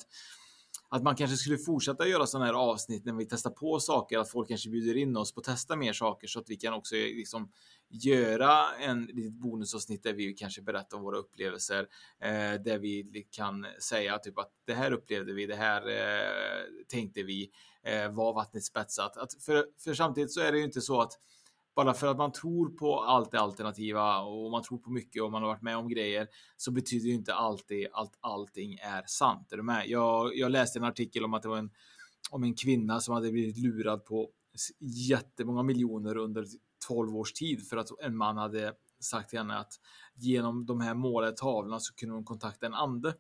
att 0.92 1.02
man 1.02 1.16
kanske 1.16 1.36
skulle 1.36 1.58
fortsätta 1.58 2.08
göra 2.08 2.26
sådana 2.26 2.46
här 2.46 2.54
avsnitt 2.54 3.04
när 3.04 3.12
vi 3.12 3.26
testar 3.26 3.50
på 3.50 3.80
saker, 3.80 4.18
att 4.18 4.30
folk 4.30 4.48
kanske 4.48 4.70
bjuder 4.70 4.96
in 4.96 5.16
oss 5.16 5.34
på 5.34 5.40
att 5.40 5.44
testa 5.44 5.76
mer 5.76 5.92
saker 5.92 6.26
så 6.26 6.40
att 6.40 6.50
vi 6.50 6.56
kan 6.56 6.74
också 6.74 6.94
liksom 6.94 7.52
göra 7.88 8.74
en 8.74 9.04
litet 9.04 9.32
bonusavsnitt 9.32 10.02
där 10.02 10.12
vi 10.12 10.32
kanske 10.32 10.62
berättar 10.62 10.96
om 10.96 11.02
våra 11.02 11.18
upplevelser, 11.18 11.86
eh, 12.20 12.62
där 12.64 12.78
vi 12.78 13.28
kan 13.30 13.66
säga 13.80 14.18
typ 14.18 14.38
att 14.38 14.50
det 14.66 14.74
här 14.74 14.92
upplevde 14.92 15.32
vi, 15.32 15.46
det 15.46 15.56
här 15.56 15.88
eh, 15.88 16.64
tänkte 16.88 17.22
vi, 17.22 17.50
eh, 17.82 18.12
var 18.12 18.34
vattnet 18.34 18.64
spetsat. 18.64 19.16
Att 19.16 19.42
för, 19.42 19.66
för 19.84 19.94
samtidigt 19.94 20.32
så 20.32 20.40
är 20.40 20.52
det 20.52 20.58
ju 20.58 20.64
inte 20.64 20.80
så 20.80 21.00
att 21.00 21.12
bara 21.76 21.94
för 21.94 22.06
att 22.06 22.16
man 22.16 22.32
tror 22.32 22.68
på 22.68 23.00
allt 23.00 23.30
det 23.30 23.40
alternativa 23.40 24.20
och 24.20 24.50
man 24.50 24.62
tror 24.62 24.78
på 24.78 24.90
mycket 24.90 25.22
och 25.22 25.30
man 25.32 25.42
har 25.42 25.48
varit 25.48 25.62
med 25.62 25.76
om 25.76 25.88
grejer 25.88 26.28
så 26.56 26.70
betyder 26.70 27.06
ju 27.06 27.14
inte 27.14 27.34
alltid 27.34 27.88
att 27.92 28.18
allting 28.20 28.74
är 28.74 29.02
sant. 29.06 29.52
Är 29.52 29.56
du 29.56 29.62
med? 29.62 29.88
Jag, 29.88 30.36
jag 30.36 30.50
läste 30.50 30.78
en 30.78 30.84
artikel 30.84 31.24
om 31.24 31.34
att 31.34 31.42
det 31.42 31.48
var 31.48 31.58
en 31.58 31.70
om 32.30 32.42
en 32.42 32.54
kvinna 32.54 33.00
som 33.00 33.14
hade 33.14 33.32
blivit 33.32 33.58
lurad 33.58 34.04
på 34.04 34.30
jättemånga 34.80 35.62
miljoner 35.62 36.16
under 36.16 36.44
12 36.88 37.16
års 37.16 37.32
tid 37.32 37.68
för 37.68 37.76
att 37.76 38.00
en 38.00 38.16
man 38.16 38.36
hade 38.36 38.72
sagt 39.00 39.30
till 39.30 39.38
henne 39.38 39.58
att 39.58 39.72
genom 40.14 40.66
de 40.66 40.80
här 40.80 40.94
målade 40.94 41.32
tavlorna 41.32 41.80
så 41.80 41.94
kunde 41.94 42.14
hon 42.14 42.24
kontakta 42.24 42.66
en 42.66 42.74
ande. 42.74 43.14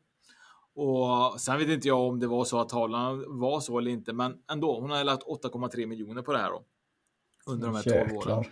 Och 0.74 1.40
sen 1.40 1.58
vet 1.58 1.68
inte 1.68 1.88
jag 1.88 2.00
om 2.00 2.20
det 2.20 2.26
var 2.26 2.44
så 2.44 2.60
att 2.60 2.68
tavlan 2.68 3.24
var 3.40 3.60
så 3.60 3.78
eller 3.78 3.90
inte, 3.90 4.12
men 4.12 4.34
ändå. 4.52 4.80
Hon 4.80 4.90
hade 4.90 5.04
lagt 5.04 5.26
8,3 5.26 5.86
miljoner 5.86 6.22
på 6.22 6.32
det 6.32 6.38
här 6.38 6.50
då 6.50 6.64
under 7.50 7.66
de 7.66 7.76
här 7.76 7.82
12 7.82 8.16
åren. 8.16 8.44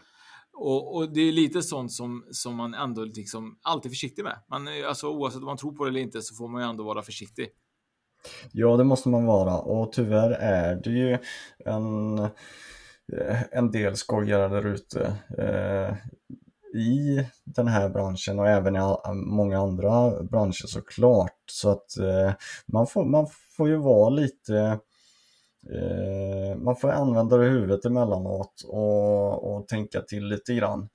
Och, 0.61 0.96
och, 0.96 1.12
det 1.12 1.20
är 1.20 1.32
lite 1.32 1.62
sånt 1.62 1.92
som, 1.92 2.24
som 2.30 2.56
man 2.56 2.74
ändå 2.74 3.04
liksom 3.04 3.58
alltid 3.62 3.90
är 3.90 3.92
försiktig 3.92 4.24
med. 4.24 4.38
Man, 4.50 4.68
alltså, 4.88 5.08
oavsett 5.08 5.40
om 5.40 5.46
man 5.46 5.56
tror 5.56 5.72
på 5.72 5.84
det 5.84 5.90
eller 5.90 6.00
inte 6.00 6.22
så 6.22 6.34
får 6.34 6.48
man 6.48 6.62
ju 6.62 6.68
ändå 6.68 6.84
vara 6.84 7.02
försiktig. 7.02 7.48
Ja, 8.52 8.76
det 8.76 8.84
måste 8.84 9.08
man 9.08 9.26
vara 9.26 9.58
och 9.58 9.92
tyvärr 9.92 10.30
är 10.30 10.76
det 10.76 10.90
ju 10.90 11.18
en, 11.64 12.28
en 13.50 13.70
del 13.70 13.96
skojare 13.96 14.48
där 14.48 14.66
ute 14.66 15.14
eh, 15.38 15.96
i 16.80 17.26
den 17.44 17.68
här 17.68 17.88
branschen 17.88 18.38
och 18.38 18.48
även 18.48 18.76
i 18.76 18.80
många 19.14 19.58
andra 19.58 20.22
branscher 20.22 20.66
såklart. 20.66 21.42
Så 21.46 21.70
att 21.70 21.98
eh, 21.98 22.32
man, 22.66 22.87
får, 22.87 23.04
man 23.04 23.26
får 23.56 23.68
ju 23.68 23.76
vara 23.76 24.08
lite 24.08 24.78
Eh, 25.74 26.57
man 26.57 26.76
får 26.76 26.90
använda 26.90 27.37
det 27.37 27.46
i 27.46 27.50
huvudet 27.50 27.85
emellanåt 27.85 28.62
och, 28.68 29.57
och 29.57 29.68
tänka 29.68 30.00
till 30.00 30.26
lite 30.26 30.54
grann. 30.54 30.88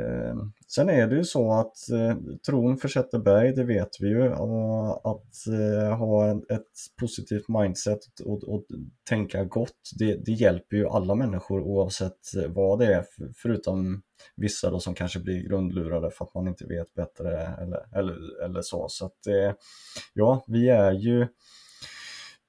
Eh, 0.00 0.36
sen 0.66 0.88
är 0.88 1.06
det 1.06 1.16
ju 1.16 1.24
så 1.24 1.52
att 1.52 1.90
eh, 1.90 2.16
tron 2.46 2.76
försätter 2.76 3.18
berg, 3.18 3.54
det 3.54 3.64
vet 3.64 4.00
vi 4.00 4.08
ju. 4.08 4.28
Och 4.32 5.10
att 5.10 5.46
eh, 5.46 5.98
ha 5.98 6.30
ett 6.30 6.96
positivt 7.00 7.48
mindset 7.48 8.00
och, 8.24 8.44
och 8.44 8.64
tänka 9.08 9.44
gott, 9.44 9.90
det, 9.98 10.24
det, 10.24 10.32
hjälper 10.32 10.76
ju 10.76 10.88
alla 10.88 11.14
människor 11.14 11.60
oavsett 11.60 12.20
vad 12.48 12.78
det 12.78 12.94
är. 12.94 13.04
Förutom 13.36 14.02
vissa 14.36 14.70
då 14.70 14.80
som 14.80 14.94
kanske 14.94 15.20
blir 15.20 15.48
grundlurade 15.48 16.10
för 16.10 16.24
att 16.24 16.34
man 16.34 16.48
inte 16.48 16.66
vet 16.66 16.94
bättre 16.94 17.54
eller, 17.60 17.98
eller, 17.98 18.44
eller 18.44 18.62
så. 18.62 18.86
Så 18.88 19.06
att 19.06 19.26
eh, 19.26 19.54
ja, 20.14 20.44
vi 20.46 20.68
är 20.68 20.92
ju 20.92 21.22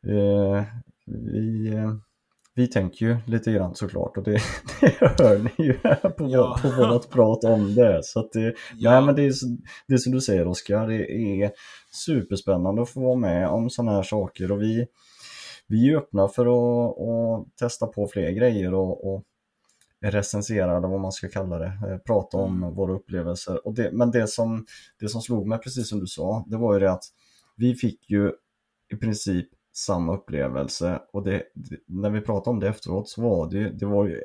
eh, 0.08 0.64
vi, 1.12 1.74
eh, 1.76 1.94
vi 2.56 2.68
tänker 2.68 3.06
ju 3.06 3.18
lite 3.28 3.52
grann 3.52 3.76
såklart 3.76 4.18
och 4.18 4.24
det, 4.24 4.32
det 4.82 5.24
hör 5.24 5.40
ni 5.40 5.66
ju 5.66 5.74
på, 6.18 6.30
ja. 6.30 6.60
på 6.62 6.70
vårt 6.70 7.10
prat 7.10 7.44
om 7.44 7.76
det. 7.76 8.04
Så 8.04 8.30
det, 8.34 8.56
ja. 8.78 8.92
nej, 8.92 9.02
men 9.06 9.16
det, 9.16 9.22
är, 9.22 9.34
det 9.88 9.94
är 9.94 9.98
som 9.98 10.12
du 10.12 10.22
säger 10.22 10.48
Oskar, 10.48 10.88
det 10.88 11.12
är 11.12 11.52
superspännande 12.06 12.82
att 12.82 12.90
få 12.90 13.02
vara 13.02 13.16
med 13.16 13.48
om 13.48 13.70
sådana 13.70 13.92
här 13.92 14.04
saker 14.04 14.52
och 14.52 14.62
vi, 14.62 14.86
vi 15.68 15.90
är 15.90 15.98
öppna 15.98 16.28
för 16.28 16.46
att, 16.46 17.00
att 17.00 17.58
testa 17.58 17.88
på 17.88 18.08
fler 18.08 18.32
grejer 18.32 18.74
och, 18.74 19.14
och 19.14 19.24
recensera 20.02 20.78
eller 20.78 20.88
vad 20.88 21.02
man 21.02 21.12
ska 21.12 21.30
kalla 21.30 21.58
det, 21.58 21.74
eh, 21.90 21.98
prata 21.98 22.38
om 22.38 22.58
mm. 22.58 22.74
våra 22.74 22.94
upplevelser. 22.94 23.68
Och 23.68 23.74
det, 23.74 23.92
men 23.92 24.12
det 24.12 24.28
som, 24.28 24.66
det 25.00 25.10
som 25.10 25.22
slog 25.22 25.48
mig, 25.48 25.60
precis 25.60 25.90
som 25.90 26.00
du 26.00 26.08
sa, 26.08 26.46
det 26.48 26.58
var 26.58 26.74
ju 26.74 26.80
det 26.80 26.92
att 26.92 27.04
vi 27.56 27.76
fick 27.76 28.10
ju 28.10 28.32
i 28.94 28.96
princip 28.96 29.48
samma 29.74 30.16
upplevelse 30.16 31.02
och 31.14 31.24
det, 31.24 31.44
när 31.88 32.10
vi 32.10 32.22
pratade 32.22 32.50
om 32.50 32.60
det 32.60 32.68
efteråt 32.68 33.10
så 33.10 33.22
var 33.22 33.50
det, 33.50 33.70
det 33.70 33.86
var 33.86 34.08
ju 34.08 34.22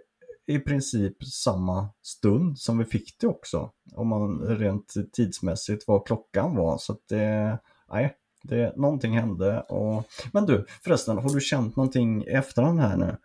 i 0.47 0.59
princip 0.59 1.25
samma 1.25 1.89
stund 2.03 2.59
som 2.59 2.79
vi 2.79 2.85
fick 2.85 3.21
det 3.21 3.27
också. 3.27 3.71
Om 3.95 4.09
man 4.09 4.41
rent 4.41 4.95
tidsmässigt 5.13 5.85
vad 5.89 6.07
klockan 6.07 6.57
var 6.57 6.79
så 6.79 6.93
att 6.93 7.09
det, 7.09 7.59
nej, 7.93 8.17
det, 8.43 8.77
någonting 8.77 9.19
hände 9.19 9.61
och 9.61 10.05
men 10.33 10.47
du 10.47 10.67
förresten, 10.85 11.19
har 11.19 11.35
du 11.35 11.41
känt 11.41 11.77
någonting 11.77 12.25
i 12.25 12.31
efterhand 12.31 12.81
här 12.81 12.97
nu? 12.97 13.17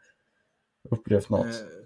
Upplevt 0.89 1.29
något? 1.29 1.45
Eh, 1.45 1.80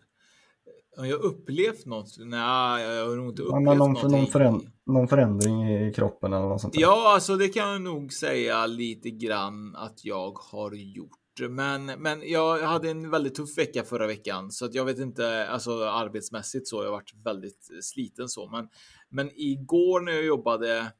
har 0.98 1.06
jag 1.06 1.20
upplevt 1.20 1.86
något? 1.86 2.16
Nej, 2.20 2.84
jag 2.84 3.10
har 3.10 3.16
nog 3.16 3.30
inte 3.30 3.42
upplevt 3.42 3.66
ja, 3.66 3.74
någon, 3.74 3.78
någonting. 3.78 4.12
Någon, 4.12 4.28
föränd 4.28 4.68
någon 4.86 5.08
förändring 5.08 5.70
i 5.70 5.94
kroppen 5.94 6.34
eller 6.34 6.48
något 6.48 6.62
sånt 6.62 6.74
där. 6.74 6.82
Ja, 6.82 7.14
alltså 7.14 7.36
det 7.36 7.48
kan 7.48 7.72
jag 7.72 7.82
nog 7.82 8.14
säga 8.14 8.66
lite 8.66 9.10
grann 9.10 9.76
att 9.76 10.06
jag 10.06 10.38
har 10.52 10.72
gjort. 10.72 11.10
Men, 11.50 11.86
men 11.86 12.30
jag 12.30 12.60
hade 12.60 12.90
en 12.90 13.10
väldigt 13.10 13.36
tuff 13.36 13.58
vecka 13.58 13.84
förra 13.84 14.08
veckan 14.08 14.52
så 14.52 14.66
att 14.66 14.74
jag 14.74 14.86
vet 14.86 15.00
inte, 15.00 15.48
alltså 15.48 15.84
arbetsmässigt 15.84 16.68
så, 16.68 16.76
jag 16.76 16.86
har 16.86 16.92
varit 16.92 17.14
väldigt 17.26 17.70
sliten 17.82 18.30
så. 18.30 18.50
Men, 18.50 18.68
men 19.10 19.32
igår 19.36 20.02
när 20.02 20.12
jag 20.12 20.26
jobbade 20.26 20.92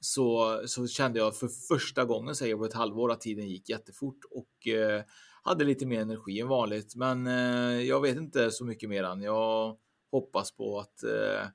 så, 0.00 0.60
så 0.66 0.86
kände 0.86 1.18
jag 1.18 1.36
för 1.36 1.48
första 1.48 2.04
gången, 2.04 2.34
säger 2.34 2.56
på 2.56 2.64
ett 2.64 2.74
halvår, 2.74 3.12
att 3.12 3.20
tiden 3.20 3.48
gick 3.48 3.68
jättefort 3.68 4.18
och 4.30 4.68
eh, 4.68 5.02
hade 5.42 5.64
lite 5.64 5.86
mer 5.86 6.00
energi 6.00 6.40
än 6.40 6.48
vanligt. 6.48 6.96
Men 6.96 7.26
eh, 7.26 7.82
jag 7.82 8.00
vet 8.00 8.16
inte 8.16 8.50
så 8.50 8.64
mycket 8.64 8.88
mer 8.88 9.04
än. 9.04 9.22
Jag 9.22 9.76
hoppas 10.10 10.56
på 10.56 10.78
att, 10.78 11.02
eh, 11.02 11.48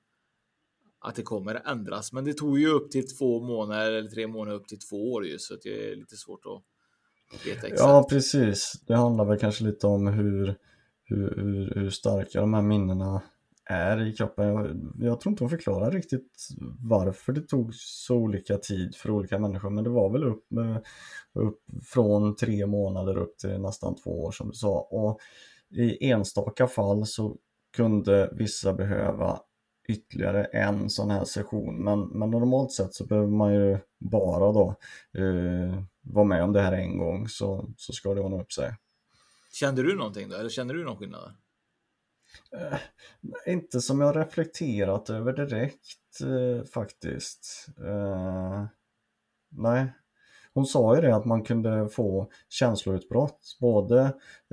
att 0.99 1.15
det 1.15 1.21
kommer 1.21 1.55
ändras. 1.65 2.13
Men 2.13 2.25
det 2.25 2.34
tog 2.34 2.60
ju 2.60 2.67
upp 2.67 2.91
till 2.91 3.08
två 3.08 3.43
månader 3.43 3.91
eller 3.91 4.10
tre 4.10 4.27
månader 4.27 4.58
upp 4.58 4.67
till 4.67 4.79
två 4.79 5.12
år 5.13 5.25
ju, 5.25 5.39
så 5.39 5.55
det 5.63 5.91
är 5.91 5.95
lite 5.95 6.15
svårt 6.15 6.45
att 6.45 7.47
veta 7.47 7.67
exakt. 7.67 7.79
Ja, 7.79 8.08
precis. 8.10 8.73
Det 8.88 8.95
handlar 8.95 9.25
väl 9.25 9.39
kanske 9.39 9.63
lite 9.63 9.88
om 9.88 10.08
hur, 10.08 10.55
hur, 11.03 11.36
hur, 11.36 11.73
hur 11.75 11.89
starka 11.89 12.41
de 12.41 12.53
här 12.53 12.62
minnena 12.62 13.21
är 13.65 14.08
i 14.08 14.13
kroppen. 14.13 14.47
Jag, 14.47 14.78
jag 14.99 15.19
tror 15.19 15.32
inte 15.32 15.43
hon 15.43 15.49
förklarar 15.49 15.91
riktigt 15.91 16.47
varför 16.80 17.34
det 17.34 17.41
tog 17.41 17.75
så 17.75 18.15
olika 18.15 18.58
tid 18.58 18.95
för 18.95 19.12
olika 19.12 19.39
människor, 19.39 19.69
men 19.69 19.84
det 19.84 19.89
var 19.89 20.10
väl 20.10 20.23
upp, 20.23 20.51
eh, 20.51 20.78
upp 21.34 21.60
från 21.84 22.36
tre 22.36 22.65
månader 22.65 23.17
upp 23.17 23.38
till 23.38 23.62
nästan 23.62 23.95
två 23.95 24.23
år 24.23 24.32
som 24.32 24.47
du 24.47 24.54
sa. 24.54 24.80
Och 24.80 25.19
i 25.69 26.10
enstaka 26.10 26.67
fall 26.67 27.06
så 27.06 27.38
kunde 27.75 28.30
vissa 28.34 28.73
behöva 28.73 29.39
ytterligare 29.88 30.43
en 30.43 30.89
sån 30.89 31.12
här 31.12 31.25
session 31.25 31.84
men, 31.84 31.99
men 31.99 32.32
normalt 32.32 32.71
sett 32.71 32.93
så 32.93 33.06
behöver 33.06 33.28
man 33.28 33.54
ju 33.54 33.78
bara 33.99 34.51
då 34.51 34.75
eh, 35.17 35.84
vara 36.01 36.25
med 36.25 36.43
om 36.43 36.54
det 36.54 36.62
här 36.62 36.73
en 36.73 36.97
gång 36.97 37.28
så, 37.28 37.69
så 37.78 37.93
ska 37.93 38.13
det 38.13 38.21
ordna 38.21 38.41
upp 38.41 38.51
sig. 38.51 38.75
Kände 39.51 39.84
du 39.84 39.95
någonting 39.95 40.30
då 40.30 40.36
eller 40.36 40.49
kände 40.49 40.73
du 40.73 40.84
någon 40.84 40.97
skillnad? 40.97 41.34
Eh, 42.54 43.54
inte 43.54 43.82
som 43.82 44.02
jag 44.02 44.15
reflekterat 44.15 45.10
över 45.10 45.34
direkt 45.34 46.21
eh, 46.21 46.65
faktiskt. 46.65 47.67
Eh, 47.86 48.65
nej. 49.50 49.93
Hon 50.54 50.65
sa 50.65 50.95
ju 50.95 51.02
det 51.02 51.15
att 51.15 51.26
man 51.26 51.43
kunde 51.43 51.89
få 51.89 52.32
känsloutbrott, 52.50 53.58
både 53.60 54.02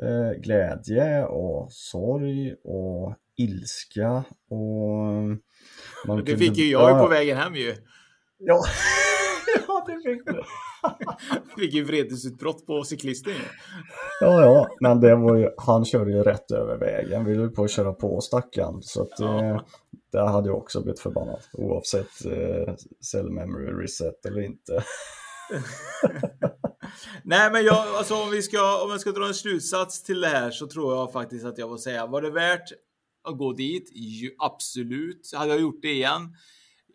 eh, 0.03 0.41
glädje 0.41 1.25
och 1.25 1.73
sorg 1.73 2.55
och 2.65 3.15
ilska 3.37 4.25
och... 4.51 4.97
Man 6.07 6.17
det 6.17 6.23
kunde... 6.23 6.37
fick 6.37 6.57
ju 6.57 6.71
jag 6.71 6.91
ja, 6.91 7.03
på 7.03 7.09
vägen 7.09 7.37
hem 7.37 7.55
ju. 7.55 7.75
Ja, 8.39 8.63
ju 11.71 11.85
vredesutbrott 11.85 12.67
på 12.67 12.85
cyklisten. 12.85 13.33
Ja, 14.21 14.43
ja, 14.43 14.69
men 14.81 15.01
det 15.01 15.15
var 15.15 15.37
ju, 15.37 15.49
han 15.57 15.85
körde 15.85 16.11
ju 16.11 16.23
rätt 16.23 16.51
över 16.51 16.77
vägen, 16.77 17.25
ville 17.25 17.49
på 17.49 17.65
att 17.65 17.71
köra 17.71 17.93
på 17.93 18.21
stackaren. 18.21 18.83
Så 18.83 19.03
att 19.03 19.19
ja. 19.19 19.45
eh, 19.45 19.61
där 20.13 20.27
hade 20.27 20.49
jag 20.49 20.59
också 20.59 20.83
blivit 20.83 21.01
förbannad 21.01 21.41
oavsett 21.53 22.25
eh, 22.25 22.75
cell 23.11 23.31
memory 23.31 23.83
reset 23.83 24.27
eller 24.27 24.41
inte. 24.41 24.85
Nej, 27.25 27.51
men 27.53 27.65
jag, 27.65 27.77
alltså, 27.77 28.15
om, 28.15 28.31
vi 28.31 28.43
ska, 28.43 28.85
om 28.85 28.91
jag 28.91 29.01
ska 29.01 29.13
dra 29.13 29.27
en 29.27 29.35
slutsats 29.35 30.03
till 30.03 30.21
det 30.21 30.29
här 30.29 30.51
så 30.51 30.67
tror 30.67 30.95
jag 30.95 31.13
faktiskt 31.13 31.45
att 31.45 31.59
jag 31.59 31.69
får 31.69 31.77
säga, 31.77 32.07
var 32.07 32.23
det 32.23 32.31
värt 32.31 32.73
att 33.25 33.39
gå 33.39 33.53
dit? 33.53 33.91
Jo, 33.93 34.31
absolut. 34.39 35.31
Hade 35.35 35.51
jag 35.51 35.61
gjort 35.61 35.83
det 35.83 35.93
igen? 35.93 36.35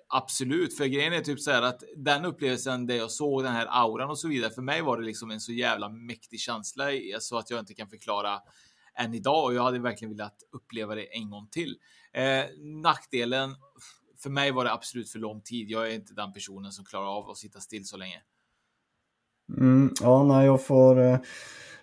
Absolut, 0.09 0.77
för 0.77 0.85
grejen 0.85 1.13
är 1.13 1.21
typ 1.21 1.39
så 1.39 1.51
här 1.51 1.61
att 1.61 1.83
den 1.95 2.25
upplevelsen 2.25 2.87
där 2.87 2.95
jag 2.95 3.11
såg 3.11 3.43
den 3.43 3.53
här 3.53 3.67
auran 3.69 4.09
och 4.09 4.19
så 4.19 4.27
vidare, 4.27 4.51
för 4.51 4.61
mig 4.61 4.81
var 4.81 4.97
det 4.97 5.05
liksom 5.05 5.31
en 5.31 5.39
så 5.39 5.51
jävla 5.51 5.89
mäktig 5.89 6.39
känsla 6.39 6.85
så 7.19 7.37
att 7.37 7.49
jag 7.49 7.59
inte 7.59 7.73
kan 7.73 7.89
förklara 7.89 8.39
än 8.99 9.13
idag 9.13 9.45
och 9.45 9.53
jag 9.53 9.63
hade 9.63 9.79
verkligen 9.79 10.17
velat 10.17 10.37
uppleva 10.51 10.95
det 10.95 11.15
en 11.15 11.29
gång 11.29 11.47
till. 11.51 11.77
Eh, 12.13 12.45
nackdelen, 12.83 13.55
för 14.23 14.29
mig 14.29 14.51
var 14.51 14.63
det 14.63 14.71
absolut 14.73 15.09
för 15.09 15.19
lång 15.19 15.41
tid. 15.41 15.69
Jag 15.69 15.87
är 15.91 15.95
inte 15.95 16.13
den 16.13 16.33
personen 16.33 16.71
som 16.71 16.85
klarar 16.85 17.17
av 17.17 17.29
att 17.29 17.37
sitta 17.37 17.59
still 17.59 17.85
så 17.85 17.97
länge. 17.97 18.21
Mm, 19.57 19.93
ja, 20.01 20.23
nej, 20.23 20.45
jag 20.45 20.65
får, 20.65 20.99
eh, 20.99 21.19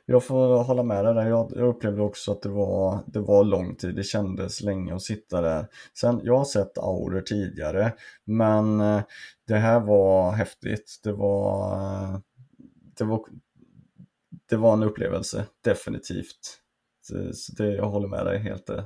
jag 0.06 0.24
får 0.24 0.64
hålla 0.64 0.82
med 0.82 1.04
dig 1.04 1.14
där. 1.14 1.28
Jag, 1.28 1.52
jag 1.54 1.68
upplevde 1.68 2.02
också 2.02 2.32
att 2.32 2.42
det 2.42 2.48
var, 2.48 2.98
det 3.06 3.20
var 3.20 3.44
lång 3.44 3.74
tid. 3.74 3.94
Det 3.96 4.02
kändes 4.02 4.60
länge 4.60 4.94
att 4.94 5.02
sitta 5.02 5.40
där. 5.40 5.66
Sen, 5.94 6.20
jag 6.24 6.38
har 6.38 6.44
sett 6.44 6.78
auror 6.78 7.20
tidigare, 7.20 7.92
men 8.24 8.80
eh, 8.80 9.02
det 9.46 9.56
här 9.56 9.80
var 9.80 10.32
häftigt. 10.32 11.00
Det 11.02 11.12
var, 11.12 11.72
eh, 11.72 12.18
det 12.98 13.04
var, 13.04 13.24
det 14.48 14.56
var 14.56 14.72
en 14.72 14.82
upplevelse, 14.82 15.46
definitivt. 15.64 16.60
Så 17.02 17.52
det, 17.56 17.74
jag 17.74 17.90
håller 17.90 18.08
med 18.08 18.26
dig 18.26 18.38
helt 18.38 18.66
där. 18.66 18.84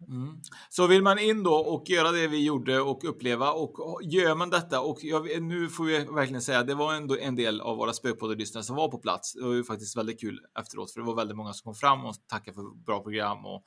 Mm. 0.00 0.40
Så 0.68 0.86
vill 0.86 1.02
man 1.02 1.18
in 1.18 1.42
då 1.42 1.54
och 1.54 1.90
göra 1.90 2.12
det 2.12 2.28
vi 2.28 2.44
gjorde 2.44 2.80
och 2.80 3.04
uppleva 3.04 3.52
och 3.52 4.00
gör 4.02 4.34
man 4.34 4.50
detta 4.50 4.80
och 4.80 4.98
jag, 5.02 5.42
nu 5.42 5.68
får 5.68 5.84
vi 5.84 5.98
verkligen 5.98 6.42
säga 6.42 6.62
det 6.62 6.74
var 6.74 6.94
ändå 6.94 7.16
en 7.16 7.36
del 7.36 7.60
av 7.60 7.76
våra 7.76 7.92
spökpoddlyssnare 7.92 8.64
som 8.64 8.76
var 8.76 8.88
på 8.88 8.98
plats. 8.98 9.32
Det 9.32 9.44
var 9.44 9.54
ju 9.54 9.64
faktiskt 9.64 9.96
väldigt 9.96 10.20
kul 10.20 10.40
efteråt 10.58 10.92
för 10.92 11.00
det 11.00 11.06
var 11.06 11.16
väldigt 11.16 11.36
många 11.36 11.52
som 11.52 11.64
kom 11.64 11.74
fram 11.74 12.04
och 12.04 12.14
tackade 12.26 12.54
för 12.54 12.84
bra 12.84 13.02
program 13.02 13.46
och 13.46 13.64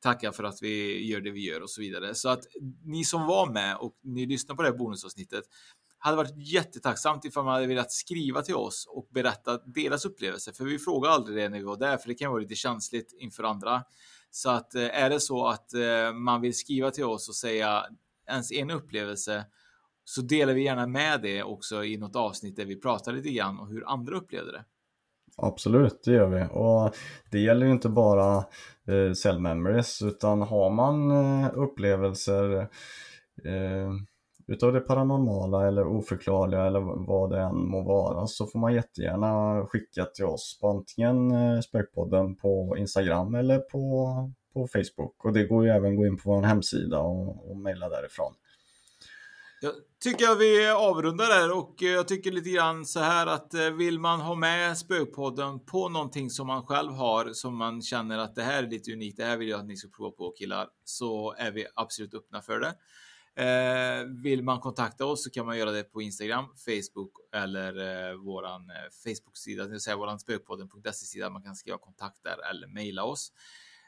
tacka 0.00 0.32
för 0.32 0.44
att 0.44 0.58
vi 0.62 1.06
gör 1.06 1.20
det 1.20 1.30
vi 1.30 1.50
gör 1.50 1.62
och 1.62 1.70
så 1.70 1.80
vidare. 1.80 2.14
Så 2.14 2.28
att 2.28 2.44
ni 2.84 3.04
som 3.04 3.26
var 3.26 3.52
med 3.52 3.76
och 3.76 3.98
ni 4.02 4.26
lyssnar 4.26 4.56
på 4.56 4.62
det 4.62 4.68
här 4.68 4.76
bonusavsnittet 4.76 5.44
hade 5.98 6.16
varit 6.16 6.52
jättetacksamt 6.52 7.24
ifall 7.24 7.44
man 7.44 7.54
hade 7.54 7.66
velat 7.66 7.92
skriva 7.92 8.42
till 8.42 8.54
oss 8.54 8.86
och 8.90 9.08
berätta 9.10 9.58
deras 9.58 10.04
upplevelser. 10.04 10.52
För 10.52 10.64
vi 10.64 10.78
frågar 10.78 11.10
aldrig 11.10 11.36
det 11.36 11.48
när 11.48 11.58
vi 11.58 11.64
var 11.64 11.76
där, 11.76 11.96
för 11.96 12.08
det 12.08 12.14
kan 12.14 12.30
vara 12.30 12.40
lite 12.40 12.54
känsligt 12.54 13.14
inför 13.18 13.42
andra. 13.42 13.82
Så 14.36 14.50
att 14.50 14.74
eh, 14.74 15.02
är 15.02 15.10
det 15.10 15.20
så 15.20 15.46
att 15.46 15.74
eh, 15.74 16.12
man 16.12 16.40
vill 16.40 16.54
skriva 16.54 16.90
till 16.90 17.04
oss 17.04 17.28
och 17.28 17.34
säga 17.34 17.82
ens 18.28 18.52
en 18.52 18.70
upplevelse 18.70 19.44
så 20.04 20.22
delar 20.22 20.54
vi 20.54 20.64
gärna 20.64 20.86
med 20.86 21.22
det 21.22 21.42
också 21.42 21.84
i 21.84 21.96
något 21.96 22.16
avsnitt 22.16 22.56
där 22.56 22.64
vi 22.64 22.80
pratar 22.80 23.12
lite 23.12 23.30
grann 23.30 23.58
om 23.58 23.68
hur 23.68 23.88
andra 23.88 24.16
upplevde 24.16 24.52
det. 24.52 24.64
Absolut, 25.36 26.00
det 26.04 26.12
gör 26.12 26.26
vi. 26.26 26.44
Och 26.52 26.94
det 27.30 27.38
gäller 27.38 27.66
ju 27.66 27.72
inte 27.72 27.88
bara 27.88 28.36
eh, 28.88 29.12
cell 29.16 29.40
memories 29.40 30.02
utan 30.02 30.42
har 30.42 30.70
man 30.70 31.10
eh, 31.10 31.50
upplevelser 31.54 32.60
eh, 33.44 33.92
utav 34.46 34.72
det 34.72 34.80
paranormala 34.80 35.68
eller 35.68 35.86
oförklarliga 35.86 36.66
eller 36.66 37.06
vad 37.06 37.30
det 37.30 37.40
än 37.40 37.68
må 37.68 37.82
vara 37.82 38.26
så 38.26 38.46
får 38.46 38.58
man 38.58 38.74
jättegärna 38.74 39.66
skicka 39.66 40.04
till 40.04 40.24
oss 40.24 40.58
på 40.60 40.68
antingen 40.68 41.30
eh, 41.30 41.60
Spökpodden 41.60 42.36
på 42.36 42.76
Instagram 42.78 43.34
eller 43.34 43.58
på, 43.58 44.06
på 44.52 44.68
Facebook 44.68 45.24
och 45.24 45.32
det 45.32 45.44
går 45.44 45.64
ju 45.64 45.70
även 45.70 45.92
att 45.92 45.98
gå 45.98 46.06
in 46.06 46.16
på 46.16 46.30
vår 46.30 46.42
hemsida 46.42 46.98
och, 46.98 47.50
och 47.50 47.56
mejla 47.56 47.88
därifrån. 47.88 48.34
Jag 49.60 49.72
tycker 50.02 50.24
jag 50.24 50.36
vi 50.36 50.70
avrundar 50.70 51.26
där 51.26 51.58
och 51.58 51.82
eh, 51.82 51.88
jag 51.88 52.08
tycker 52.08 52.32
lite 52.32 52.50
grann 52.50 52.84
så 52.84 53.00
här 53.00 53.26
att 53.26 53.54
eh, 53.54 53.70
vill 53.70 53.98
man 53.98 54.20
ha 54.20 54.34
med 54.34 54.78
Spökpodden 54.78 55.64
på 55.64 55.88
någonting 55.88 56.30
som 56.30 56.46
man 56.46 56.66
själv 56.66 56.92
har 56.92 57.32
som 57.32 57.56
man 57.56 57.82
känner 57.82 58.18
att 58.18 58.34
det 58.34 58.42
här 58.42 58.62
är 58.62 58.70
lite 58.70 58.92
unikt, 58.92 59.16
det 59.16 59.24
här 59.24 59.36
vill 59.36 59.48
jag 59.48 59.60
att 59.60 59.66
ni 59.66 59.76
ska 59.76 59.88
prova 59.96 60.10
på 60.10 60.34
killar, 60.38 60.68
så 60.84 61.34
är 61.38 61.50
vi 61.50 61.66
absolut 61.74 62.14
öppna 62.14 62.42
för 62.42 62.60
det. 62.60 62.74
Eh, 63.36 64.04
vill 64.22 64.42
man 64.42 64.60
kontakta 64.60 65.06
oss 65.06 65.24
så 65.24 65.30
kan 65.30 65.46
man 65.46 65.58
göra 65.58 65.70
det 65.70 65.82
på 65.82 66.02
Instagram, 66.02 66.44
Facebook 66.56 67.12
eller 67.32 67.72
vår 68.14 68.34
våran 68.44 68.70
eh, 68.70 68.76
Facebook-sida, 69.04 69.64
det 69.64 69.70
vill 69.70 69.80
säga 69.80 69.96
våran 69.96 70.18
spökpodden.se-sida. 70.18 71.30
Man 71.30 71.42
kan 71.42 71.56
skriva 71.56 71.78
kontakt 71.78 72.22
där 72.22 72.50
eller 72.50 72.66
mejla 72.66 73.04
oss. 73.04 73.32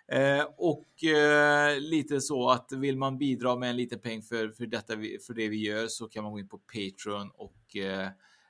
Eh, 0.08 0.44
och 0.56 1.04
eh, 1.04 1.80
lite 1.80 2.20
så 2.20 2.50
att 2.50 2.72
vill 2.72 2.96
man 2.96 3.18
bidra 3.18 3.56
med 3.56 3.70
en 3.70 3.76
liten 3.76 3.98
peng 3.98 4.22
för, 4.22 4.48
för, 4.48 4.66
detta, 4.66 4.94
för 5.26 5.34
det 5.34 5.48
vi 5.48 5.56
gör 5.56 5.86
så 5.88 6.08
kan 6.08 6.24
man 6.24 6.32
gå 6.32 6.38
in 6.38 6.48
på 6.48 6.58
Patreon 6.58 7.30
och 7.34 7.76
eh, 7.76 8.08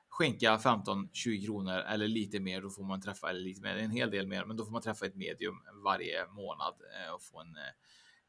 skänka 0.08 0.56
15-20 0.56 1.44
kronor 1.44 1.78
eller 1.78 2.08
lite 2.08 2.40
mer. 2.40 2.62
Då 2.62 2.70
får 2.70 2.84
man 2.84 3.00
träffa, 3.00 3.30
eller 3.30 3.40
lite 3.40 3.62
mer, 3.62 3.76
en 3.76 3.90
hel 3.90 4.10
del 4.10 4.26
mer, 4.26 4.44
men 4.44 4.56
då 4.56 4.64
får 4.64 4.72
man 4.72 4.82
träffa 4.82 5.06
ett 5.06 5.16
medium 5.16 5.56
varje 5.84 6.26
månad 6.26 6.74
och 7.14 7.22
få 7.22 7.40
en, 7.40 7.56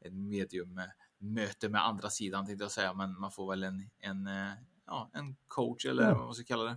en 0.00 0.28
medium 0.28 0.80
möte 1.18 1.68
med 1.68 1.86
andra 1.86 2.10
sidan 2.10 2.46
tänkte 2.46 2.64
jag 2.64 2.70
säga, 2.70 2.94
men 2.94 3.20
man 3.20 3.30
får 3.30 3.50
väl 3.50 3.62
en, 3.62 3.90
en, 4.00 4.26
eh, 4.26 4.52
ja, 4.86 5.10
en 5.12 5.36
coach 5.48 5.86
eller 5.86 6.02
ja. 6.02 6.14
vad 6.14 6.24
man 6.24 6.34
ska 6.34 6.44
kalla 6.44 6.64
det. 6.64 6.76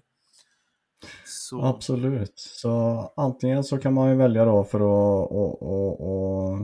Så. 1.26 1.62
Absolut, 1.62 2.40
så 2.40 2.70
antingen 3.16 3.64
så 3.64 3.78
kan 3.78 3.94
man 3.94 4.10
ju 4.10 4.16
välja 4.16 4.46
då 4.46 4.64
för 4.64 4.78
att 4.78 5.32
och, 5.32 5.62
och, 5.62 6.02
och, 6.02 6.60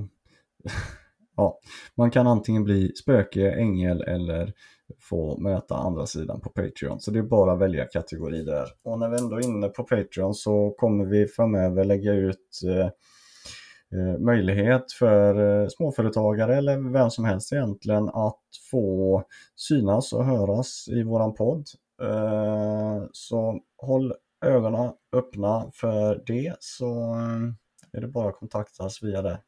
ja, 1.35 1.59
man 1.95 2.11
kan 2.11 2.27
antingen 2.27 2.63
bli 2.63 2.95
spöke, 2.95 3.51
ängel 3.51 4.01
eller 4.01 4.53
få 4.99 5.37
möta 5.39 5.75
andra 5.75 6.05
sidan 6.05 6.41
på 6.41 6.49
Patreon. 6.49 6.99
Så 6.99 7.11
det 7.11 7.19
är 7.19 7.23
bara 7.23 7.53
att 7.53 7.59
välja 7.59 7.85
kategori 7.85 8.43
där. 8.43 8.67
Och 8.83 8.99
när 8.99 9.09
vi 9.09 9.17
ändå 9.17 9.35
är 9.35 9.45
inne 9.45 9.67
på 9.67 9.83
Patreon 9.83 10.33
så 10.33 10.75
kommer 10.77 11.05
vi 11.05 11.27
framöver 11.27 11.83
lägga 11.83 12.13
ut 12.13 12.61
eh, 12.65 12.89
Eh, 12.89 12.89
Eh, 13.93 14.19
möjlighet 14.19 14.91
för 14.91 15.61
eh, 15.63 15.67
småföretagare 15.67 16.55
eller 16.55 16.93
vem 16.93 17.09
som 17.09 17.25
helst 17.25 17.53
egentligen 17.53 18.09
att 18.09 18.41
få 18.71 19.23
synas 19.55 20.13
och 20.13 20.25
höras 20.25 20.87
i 20.87 21.03
våran 21.03 21.33
podd. 21.33 21.67
Eh, 22.01 23.03
så 23.11 23.59
håll 23.77 24.13
ögonen 24.45 24.91
öppna 25.13 25.71
för 25.73 26.23
det 26.25 26.55
så 26.59 27.15
är 27.91 28.01
det 28.01 28.07
bara 28.07 28.29
att 28.29 28.35
kontaktas 28.35 29.03
via 29.03 29.21
det. 29.21 29.39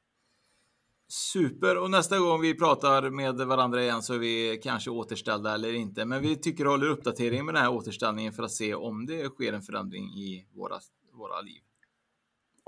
Super! 1.07 1.77
Och 1.77 1.91
nästa 1.91 2.19
gång 2.19 2.41
vi 2.41 2.55
pratar 2.55 3.09
med 3.09 3.35
varandra 3.35 3.81
igen 3.81 4.01
så 4.01 4.13
är 4.13 4.17
vi 4.17 4.59
kanske 4.63 4.89
återställda 4.89 5.53
eller 5.53 5.73
inte. 5.73 6.05
Men 6.05 6.21
vi 6.21 6.35
tycker 6.35 6.65
att 6.65 6.71
håller 6.71 6.87
uppdatering 6.87 7.45
med 7.45 7.53
den 7.53 7.63
här 7.63 7.71
återställningen 7.71 8.33
för 8.33 8.43
att 8.43 8.51
se 8.51 8.75
om 8.75 9.05
det 9.05 9.29
sker 9.29 9.53
en 9.53 9.61
förändring 9.61 10.03
i 10.03 10.47
våra, 10.53 10.75
våra 11.13 11.41
liv. 11.41 11.61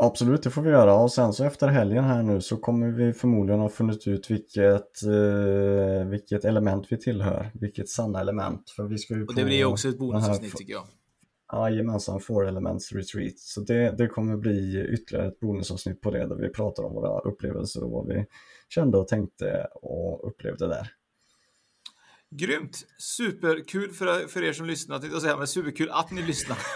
Absolut, 0.04 0.44
det 0.44 0.50
får 0.50 0.62
vi 0.62 0.70
göra. 0.70 0.96
Och 0.96 1.12
sen 1.12 1.34
så 1.34 1.44
efter 1.44 1.68
helgen 1.68 2.04
här 2.04 2.24
nu 2.24 2.42
så 2.42 2.58
kommer 2.58 2.88
vi 2.88 3.14
förmodligen 3.14 3.62
ha 3.62 3.70
funnit 3.70 4.08
ut 4.08 4.32
vilket, 4.32 5.04
eh, 5.04 6.08
vilket 6.08 6.46
element 6.46 6.88
vi 6.90 6.98
tillhör. 6.98 7.52
Vilket 7.54 7.90
sanna 7.90 8.22
element. 8.22 8.70
För 8.70 8.84
vi 8.84 8.98
ska 8.98 9.14
ju 9.14 9.26
Och 9.26 9.36
det 9.36 9.44
blir 9.44 9.66
också 9.66 9.90
ett 9.90 9.98
bonusavsnitt 9.98 10.58
tycker 10.58 10.74
jag. 10.74 10.86
Jajamensan, 11.54 12.20
Four 12.20 12.48
Elements 12.48 12.92
Retreat. 12.92 13.40
Så 13.40 13.62
det, 13.62 13.98
det 13.98 14.08
kommer 14.08 14.38
bli 14.38 14.88
ytterligare 14.94 15.28
ett 15.28 15.40
bonusavsnitt 15.40 16.02
på 16.02 16.12
det 16.12 16.28
där 16.28 16.36
vi 16.36 16.50
pratar 16.50 16.84
om 16.84 16.94
våra 16.94 17.20
upplevelser 17.20 17.84
och 17.84 17.92
vad 17.92 18.08
vi 18.08 18.26
kände 18.70 18.98
och 18.98 19.08
tänkte 19.08 19.68
och 19.74 20.28
upplevde 20.28 20.68
där. 20.68 20.88
Grymt! 22.30 22.86
Superkul 22.98 23.92
för, 23.92 24.28
för 24.28 24.44
er 24.44 24.54
som 24.54 24.66
lyssnar, 24.66 25.00
tänkte 25.00 25.16
jag 25.16 25.22
säga, 25.22 25.38
men 25.38 25.48
superkul 25.48 25.90
att 25.92 26.12
ni 26.12 26.22
lyssnar. 26.22 26.58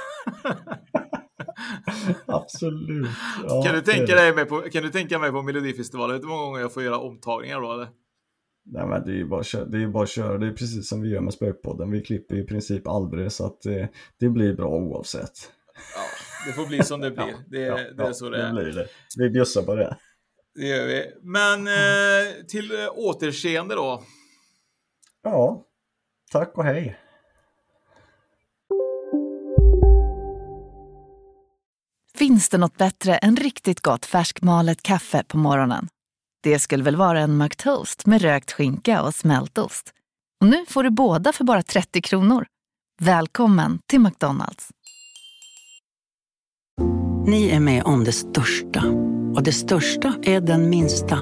Absolut. 2.26 3.08
Ja, 3.48 3.64
kan, 3.64 3.76
du 3.76 3.82
tänka 3.82 4.16
dig 4.16 4.36
med 4.36 4.50
på, 4.50 4.62
kan 4.62 4.84
du 4.84 4.90
tänka 4.90 5.20
mig 5.20 5.32
på 5.32 5.42
Melodifestivalen? 5.42 6.22
Hur 6.22 6.28
många 6.28 6.44
gånger 6.44 6.60
jag 6.60 6.74
får 6.74 6.84
göra 6.84 6.98
omtagningar 6.98 7.62
då 7.62 7.74
eller? 7.74 7.88
Nej 8.66 8.88
men 8.88 9.06
det 9.06 9.12
är 9.12 9.16
ju 9.16 9.26
bara, 9.26 9.66
det 9.66 9.84
är 9.84 9.88
bara 9.88 10.04
att 10.04 10.10
köra, 10.10 10.38
det 10.38 10.48
är 10.48 10.52
precis 10.52 10.90
som 10.90 11.02
vi 11.02 11.10
gör 11.10 11.22
med 11.22 11.34
Spökpodden. 11.34 11.92
Vi 11.92 12.02
klipper 12.02 12.36
i 12.36 12.44
princip 12.44 12.88
aldrig 12.88 13.32
så 13.32 13.46
att 13.46 13.62
det, 13.62 13.90
det 14.20 14.30
blir 14.30 14.54
bra 14.54 14.70
oavsett. 14.70 15.52
Ja, 15.96 16.02
det 16.48 16.54
får 16.54 16.68
bli 16.68 16.84
som 16.84 17.02
det 17.02 17.12
blir. 17.12 17.26
Ja, 17.28 17.38
det, 17.48 17.60
ja, 17.60 17.78
det 17.98 18.04
är 18.04 18.14
så 18.14 18.30
det 18.30 18.42
är. 18.42 18.54
Det 18.54 18.64
blir 18.64 18.74
det. 18.74 18.88
Vi 19.18 19.30
bjussar 19.30 19.62
på 19.62 19.76
det. 19.76 19.98
Det 20.56 20.68
gör 20.68 20.88
vi. 20.88 21.12
Men 21.22 21.68
eh, 21.68 22.46
till 22.48 22.72
eh, 22.72 22.88
återseende 22.92 23.76
då. 23.76 24.04
Ja, 25.24 25.66
tack 26.32 26.58
och 26.58 26.64
hej. 26.64 26.98
Finns 32.18 32.50
det 32.50 32.58
något 32.58 32.78
bättre 32.78 33.18
än 33.18 33.36
riktigt 33.36 33.82
gott 33.82 34.06
färskmalet 34.06 34.84
kaffe 34.84 35.24
på 35.28 35.38
morgonen? 35.38 35.88
Det 36.44 36.60
skulle 36.60 36.84
väl 36.84 36.96
vara 36.96 37.20
en 37.20 37.38
McToast 37.38 38.06
med 38.06 38.22
rökt 38.22 38.52
skinka 38.52 39.02
och 39.02 39.16
smältost. 39.16 39.94
Och 40.42 40.48
nu 40.48 40.66
får 40.68 40.84
du 40.84 40.90
båda 40.90 41.34
för 41.34 41.44
bara 41.44 41.64
30 41.64 42.02
kronor. 42.02 42.46
Välkommen 43.02 43.80
till 43.90 44.00
McDonalds. 44.00 44.70
Ni 47.28 47.50
är 47.50 47.60
med 47.60 47.84
om 47.84 48.04
det 48.04 48.12
största. 48.12 48.84
Och 49.36 49.44
det 49.44 49.54
största 49.54 50.14
är 50.24 50.42
den 50.42 50.70
minsta. 50.70 51.20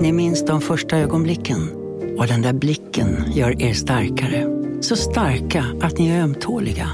Ni 0.00 0.12
minns 0.12 0.44
de 0.44 0.60
första 0.60 0.98
ögonblicken. 0.98 1.70
Och 2.18 2.26
den 2.26 2.42
där 2.42 2.52
blicken 2.52 3.32
gör 3.32 3.62
er 3.62 3.74
starkare. 3.74 4.51
Så 4.82 4.96
starka 4.96 5.64
att 5.82 5.98
ni 5.98 6.08
är 6.08 6.22
ömtåliga. 6.22 6.90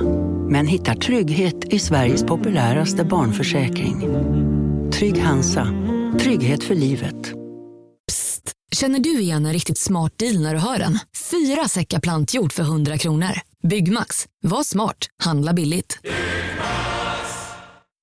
Men 0.51 0.67
hittar 0.67 0.95
trygghet 0.95 1.65
i 1.65 1.79
Sveriges 1.79 2.23
populäraste 2.23 3.05
barnförsäkring. 3.05 4.01
Trygg 4.93 5.19
Hansa. 5.19 5.69
Trygghet 6.21 6.65
för 6.65 6.75
livet. 6.75 7.33
Psst! 8.09 8.53
Känner 8.73 8.99
du 8.99 9.21
igen 9.21 9.47
en 9.47 9.53
riktigt 9.53 9.79
smart 9.79 10.19
deal 10.19 10.41
när 10.41 10.55
du 10.55 10.61
hör 10.61 10.79
den? 10.79 10.99
Fyra 11.31 11.69
säckar 11.69 12.01
plantjord 12.01 12.53
för 12.53 12.63
100 12.63 12.99
kronor. 12.99 13.33
Byggmax. 13.69 14.27
Var 14.43 14.63
smart. 14.63 15.07
Handla 15.23 15.53
billigt. 15.53 15.99